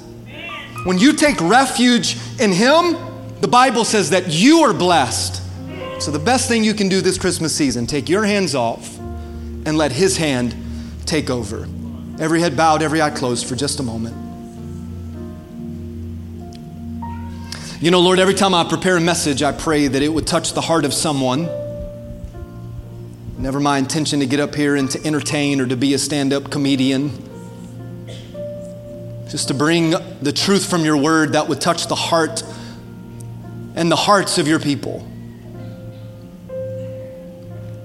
When 0.83 0.97
you 0.97 1.13
take 1.13 1.39
refuge 1.41 2.17
in 2.39 2.51
Him, 2.51 2.95
the 3.41 3.47
Bible 3.47 3.83
says 3.83 4.11
that 4.11 4.29
you 4.29 4.59
are 4.59 4.73
blessed. 4.73 5.41
So, 5.99 6.11
the 6.11 6.19
best 6.19 6.47
thing 6.47 6.63
you 6.63 6.73
can 6.73 6.89
do 6.89 7.01
this 7.01 7.17
Christmas 7.17 7.55
season, 7.55 7.87
take 7.87 8.07
your 8.07 8.23
hands 8.23 8.53
off 8.53 8.97
and 8.99 9.77
let 9.77 9.91
His 9.91 10.17
hand 10.17 10.55
take 11.05 11.29
over. 11.29 11.67
Every 12.19 12.39
head 12.39 12.55
bowed, 12.55 12.81
every 12.81 13.01
eye 13.01 13.09
closed 13.09 13.47
for 13.47 13.55
just 13.55 13.79
a 13.79 13.83
moment. 13.83 14.15
You 17.79 17.91
know, 17.91 17.99
Lord, 17.99 18.17
every 18.17 18.33
time 18.33 18.55
I 18.55 18.63
prepare 18.63 18.97
a 18.97 19.01
message, 19.01 19.43
I 19.43 19.51
pray 19.51 19.87
that 19.87 20.01
it 20.01 20.09
would 20.09 20.25
touch 20.25 20.53
the 20.53 20.61
heart 20.61 20.83
of 20.83 20.93
someone. 20.95 21.47
Never 23.37 23.59
my 23.59 23.77
intention 23.77 24.19
to 24.19 24.25
get 24.25 24.39
up 24.39 24.55
here 24.55 24.75
and 24.75 24.89
to 24.89 25.05
entertain 25.05 25.61
or 25.61 25.67
to 25.67 25.77
be 25.77 25.93
a 25.93 25.99
stand 25.99 26.33
up 26.33 26.49
comedian. 26.49 27.11
Just 29.29 29.49
to 29.49 29.53
bring 29.53 29.91
the 30.21 30.31
truth 30.33 30.69
from 30.69 30.85
your 30.85 30.97
word 30.97 31.33
that 31.33 31.47
would 31.47 31.59
touch 31.59 31.87
the 31.87 31.95
heart 31.95 32.43
and 33.75 33.91
the 33.91 33.95
hearts 33.95 34.37
of 34.37 34.47
your 34.47 34.59
people. 34.59 35.07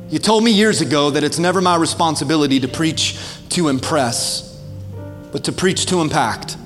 You 0.08 0.18
told 0.18 0.44
me 0.44 0.50
years 0.50 0.80
ago 0.80 1.10
that 1.10 1.24
it's 1.24 1.38
never 1.38 1.60
my 1.60 1.76
responsibility 1.76 2.60
to 2.60 2.68
preach 2.68 3.18
to 3.50 3.68
impress, 3.68 4.62
but 5.32 5.44
to 5.44 5.52
preach 5.52 5.86
to 5.86 6.00
impact. 6.00 6.56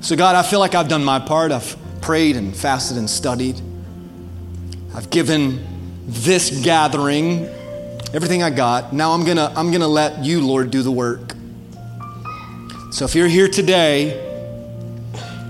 So, 0.00 0.16
God, 0.16 0.34
I 0.34 0.42
feel 0.42 0.58
like 0.58 0.74
I've 0.74 0.88
done 0.88 1.04
my 1.04 1.20
part. 1.20 1.52
I've 1.52 1.76
prayed 2.00 2.36
and 2.36 2.54
fasted 2.56 2.96
and 2.96 3.08
studied. 3.08 3.60
I've 4.94 5.08
given 5.10 5.64
this 6.06 6.62
gathering 6.64 7.46
everything 8.12 8.42
I 8.42 8.50
got. 8.50 8.92
Now 8.92 9.12
I'm 9.12 9.24
going 9.24 9.36
to 9.36 9.52
I'm 9.56 9.68
going 9.70 9.80
to 9.80 9.86
let 9.86 10.24
you, 10.24 10.46
Lord, 10.46 10.70
do 10.70 10.82
the 10.82 10.92
work. 10.92 11.34
So, 12.92 13.04
if 13.04 13.14
you're 13.14 13.26
here 13.26 13.48
today 13.48 14.20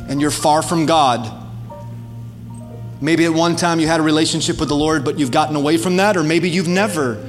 and 0.09 0.20
you're 0.20 0.31
far 0.31 0.62
from 0.62 0.87
God, 0.87 1.42
Maybe 3.02 3.24
at 3.24 3.33
one 3.33 3.57
time 3.57 3.81
you 3.81 3.88
had 3.88 3.98
a 3.98 4.02
relationship 4.05 4.61
with 4.61 4.68
the 4.68 4.76
Lord, 4.76 5.05
but 5.05 5.18
you've 5.18 5.33
gotten 5.33 5.57
away 5.57 5.76
from 5.76 5.96
that, 5.96 6.16
or 6.16 6.22
maybe 6.22 6.48
you've 6.48 6.68
never 6.68 7.20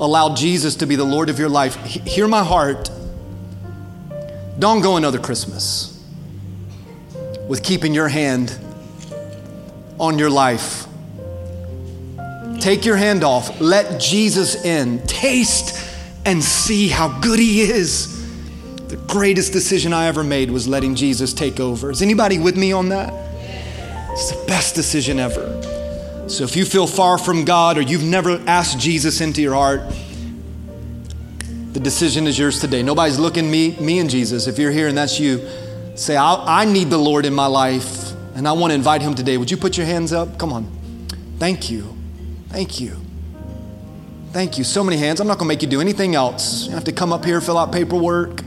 allowed 0.00 0.36
Jesus 0.36 0.74
to 0.76 0.86
be 0.86 0.96
the 0.96 1.04
Lord 1.04 1.30
of 1.30 1.38
your 1.38 1.48
life. 1.48 1.76
Hear 1.84 2.26
my 2.26 2.42
heart. 2.42 2.90
Don't 4.58 4.80
go 4.80 4.96
another 4.96 5.20
Christmas 5.20 6.04
with 7.46 7.62
keeping 7.62 7.94
your 7.94 8.08
hand 8.08 8.58
on 10.00 10.18
your 10.18 10.30
life. 10.30 10.86
Take 12.58 12.84
your 12.84 12.96
hand 12.96 13.22
off. 13.22 13.60
Let 13.60 14.00
Jesus 14.00 14.64
in. 14.64 15.00
Taste 15.06 15.80
and 16.26 16.42
see 16.42 16.88
how 16.88 17.20
good 17.20 17.38
He 17.38 17.60
is. 17.60 18.19
The 18.90 18.96
greatest 19.06 19.52
decision 19.52 19.92
I 19.92 20.06
ever 20.06 20.24
made 20.24 20.50
was 20.50 20.66
letting 20.66 20.96
Jesus 20.96 21.32
take 21.32 21.60
over. 21.60 21.92
Is 21.92 22.02
anybody 22.02 22.40
with 22.40 22.56
me 22.56 22.72
on 22.72 22.88
that? 22.88 23.14
It's 24.10 24.32
the 24.32 24.44
best 24.48 24.74
decision 24.74 25.20
ever. 25.20 26.26
So 26.28 26.42
if 26.42 26.56
you 26.56 26.64
feel 26.64 26.88
far 26.88 27.16
from 27.16 27.44
God 27.44 27.78
or 27.78 27.82
you've 27.82 28.02
never 28.02 28.42
asked 28.48 28.80
Jesus 28.80 29.20
into 29.20 29.42
your 29.42 29.54
heart, 29.54 29.82
the 31.72 31.78
decision 31.78 32.26
is 32.26 32.36
yours 32.36 32.60
today. 32.60 32.82
Nobody's 32.82 33.16
looking 33.16 33.48
me, 33.48 33.76
me 33.78 34.00
and 34.00 34.10
Jesus. 34.10 34.48
If 34.48 34.58
you're 34.58 34.72
here 34.72 34.88
and 34.88 34.98
that's 34.98 35.20
you, 35.20 35.40
say, 35.94 36.16
I, 36.16 36.62
I 36.62 36.64
need 36.64 36.90
the 36.90 36.98
Lord 36.98 37.26
in 37.26 37.32
my 37.32 37.46
life 37.46 38.10
and 38.34 38.48
I 38.48 38.52
want 38.54 38.72
to 38.72 38.74
invite 38.74 39.02
him 39.02 39.14
today. 39.14 39.38
Would 39.38 39.52
you 39.52 39.56
put 39.56 39.76
your 39.76 39.86
hands 39.86 40.12
up? 40.12 40.36
Come 40.36 40.52
on. 40.52 40.68
Thank 41.38 41.70
you. 41.70 41.96
Thank 42.48 42.80
you. 42.80 42.96
Thank 44.32 44.58
you. 44.58 44.64
So 44.64 44.82
many 44.82 44.96
hands. 44.96 45.20
I'm 45.20 45.28
not 45.28 45.38
going 45.38 45.46
to 45.46 45.54
make 45.54 45.62
you 45.62 45.68
do 45.68 45.80
anything 45.80 46.16
else. 46.16 46.66
You 46.66 46.72
have 46.72 46.84
to 46.84 46.92
come 46.92 47.12
up 47.12 47.24
here, 47.24 47.40
fill 47.40 47.56
out 47.56 47.70
paperwork. 47.70 48.42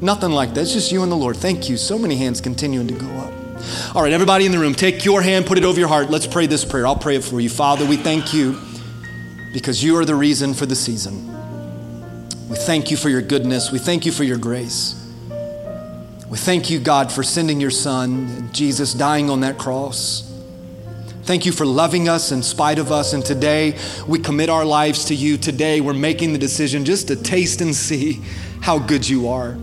Nothing 0.00 0.30
like 0.30 0.54
that. 0.54 0.62
It's 0.62 0.72
just 0.72 0.92
you 0.92 1.02
and 1.02 1.10
the 1.10 1.16
Lord. 1.16 1.36
Thank 1.36 1.68
you. 1.70 1.76
So 1.76 1.98
many 1.98 2.16
hands 2.16 2.40
continuing 2.40 2.86
to 2.88 2.94
go 2.94 3.06
up. 3.06 3.32
All 3.94 4.02
right, 4.02 4.12
everybody 4.12 4.44
in 4.44 4.52
the 4.52 4.58
room, 4.58 4.74
take 4.74 5.04
your 5.04 5.22
hand, 5.22 5.46
put 5.46 5.56
it 5.56 5.64
over 5.64 5.78
your 5.78 5.88
heart. 5.88 6.10
Let's 6.10 6.26
pray 6.26 6.46
this 6.46 6.64
prayer. 6.64 6.86
I'll 6.86 6.96
pray 6.96 7.16
it 7.16 7.24
for 7.24 7.40
you. 7.40 7.48
Father, 7.48 7.86
we 7.86 7.96
thank 7.96 8.34
you 8.34 8.60
because 9.52 9.82
you 9.82 9.96
are 9.96 10.04
the 10.04 10.14
reason 10.14 10.52
for 10.52 10.66
the 10.66 10.76
season. 10.76 11.32
We 12.48 12.56
thank 12.56 12.90
you 12.90 12.96
for 12.96 13.08
your 13.08 13.22
goodness. 13.22 13.72
We 13.72 13.78
thank 13.78 14.04
you 14.04 14.12
for 14.12 14.22
your 14.22 14.36
grace. 14.36 15.02
We 16.28 16.38
thank 16.38 16.70
you, 16.70 16.78
God, 16.78 17.10
for 17.10 17.22
sending 17.22 17.60
your 17.60 17.70
Son, 17.70 18.50
Jesus, 18.52 18.92
dying 18.92 19.30
on 19.30 19.40
that 19.40 19.58
cross. 19.58 20.30
Thank 21.22 21.46
you 21.46 21.52
for 21.52 21.64
loving 21.64 22.08
us 22.08 22.30
in 22.30 22.42
spite 22.42 22.78
of 22.78 22.92
us. 22.92 23.14
And 23.14 23.24
today 23.24 23.78
we 24.06 24.18
commit 24.18 24.48
our 24.48 24.64
lives 24.64 25.06
to 25.06 25.14
you. 25.14 25.38
Today 25.38 25.80
we're 25.80 25.92
making 25.92 26.32
the 26.32 26.38
decision 26.38 26.84
just 26.84 27.08
to 27.08 27.16
taste 27.16 27.60
and 27.60 27.74
see 27.74 28.20
how 28.60 28.78
good 28.78 29.08
you 29.08 29.28
are. 29.28 29.56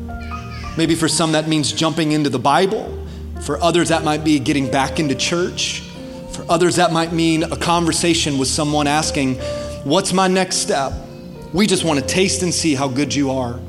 Maybe 0.78 0.96
for 0.96 1.08
some 1.08 1.34
that 1.34 1.48
means 1.48 1.72
jumping 1.72 2.12
into 2.12 2.30
the 2.30 2.40
Bible. 2.40 3.00
For 3.42 3.62
others, 3.62 3.90
that 3.90 4.04
might 4.04 4.24
be 4.24 4.40
getting 4.40 4.72
back 4.72 5.00
into 5.00 5.16
church. 5.16 5.82
For 6.32 6.46
others, 6.50 6.78
that 6.78 6.92
might 6.92 7.14
mean 7.14 7.44
a 7.44 7.58
conversation 7.58 8.38
with 8.38 8.48
someone 8.48 8.88
asking, 8.88 9.36
What's 9.84 10.14
my 10.14 10.28
next 10.28 10.58
step? 10.58 10.94
We 11.52 11.68
just 11.68 11.84
want 11.84 12.00
to 12.00 12.06
taste 12.06 12.42
and 12.42 12.54
see 12.54 12.74
how 12.74 12.88
good 12.88 13.14
you 13.14 13.32
are. 13.32 13.60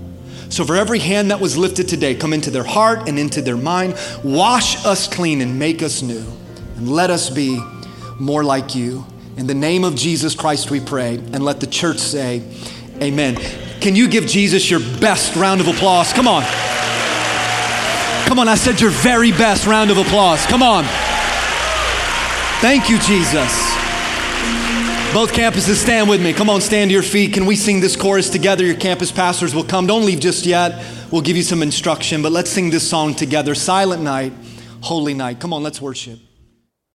So, 0.49 0.65
for 0.65 0.77
every 0.77 1.01
hand 1.01 1.31
that 1.31 1.41
was 1.41 1.59
lifted 1.59 1.89
today, 1.89 2.15
come 2.15 2.33
into 2.33 2.51
their 2.51 2.65
heart 2.65 3.09
and 3.09 3.19
into 3.19 3.43
their 3.43 3.57
mind, 3.57 3.99
wash 4.23 4.87
us 4.87 5.09
clean 5.09 5.41
and 5.41 5.59
make 5.59 5.83
us 5.83 6.01
new, 6.01 6.25
and 6.77 6.89
let 6.89 7.11
us 7.11 7.29
be 7.29 7.61
more 8.21 8.45
like 8.45 8.75
you. 8.75 9.05
In 9.37 9.49
the 9.49 9.55
name 9.55 9.83
of 9.83 9.97
Jesus 9.97 10.35
Christ, 10.35 10.71
we 10.71 10.79
pray, 10.81 11.17
and 11.17 11.45
let 11.45 11.59
the 11.59 11.67
church 11.67 11.99
say, 11.99 12.43
Amen. 13.03 13.35
Can 13.81 13.97
you 13.97 14.09
give 14.09 14.27
Jesus 14.27 14.71
your 14.71 14.81
best 15.01 15.35
round 15.35 15.61
of 15.61 15.67
applause? 15.67 16.13
Come 16.13 16.29
on. 16.29 16.45
Come 18.27 18.39
on, 18.39 18.49
I 18.49 18.55
said 18.55 18.81
your 18.81 18.91
very 18.91 19.31
best 19.31 19.67
round 19.67 19.91
of 19.91 19.99
applause. 19.99 20.45
Come 20.47 20.63
on. 20.63 20.85
Thank 22.61 22.89
you, 22.89 22.99
Jesus. 22.99 23.75
Both 25.13 25.33
campuses 25.33 25.77
stand 25.77 26.09
with 26.09 26.21
me. 26.21 26.33
Come 26.33 26.51
on, 26.51 26.61
stand 26.61 26.89
to 26.89 26.93
your 26.93 27.03
feet. 27.03 27.35
Can 27.35 27.47
we 27.47 27.55
sing 27.55 27.81
this 27.81 27.95
chorus 27.95 28.29
together? 28.31 28.65
Your 28.65 28.75
campus 28.75 29.13
pastors 29.13 29.55
will 29.55 29.63
come. 29.63 29.87
Don't 29.87 30.05
leave 30.05 30.19
just 30.19 30.47
yet. 30.47 30.85
We'll 31.13 31.23
give 31.23 31.37
you 31.37 31.45
some 31.45 31.63
instruction, 31.63 32.23
but 32.23 32.33
let's 32.33 32.51
sing 32.51 32.71
this 32.71 32.89
song 32.89 33.15
together. 33.15 33.55
Silent 33.55 34.03
night, 34.03 34.33
holy 34.81 35.15
night. 35.15 35.39
Come 35.39 35.53
on, 35.53 35.63
let's 35.63 35.81
worship. 35.81 36.19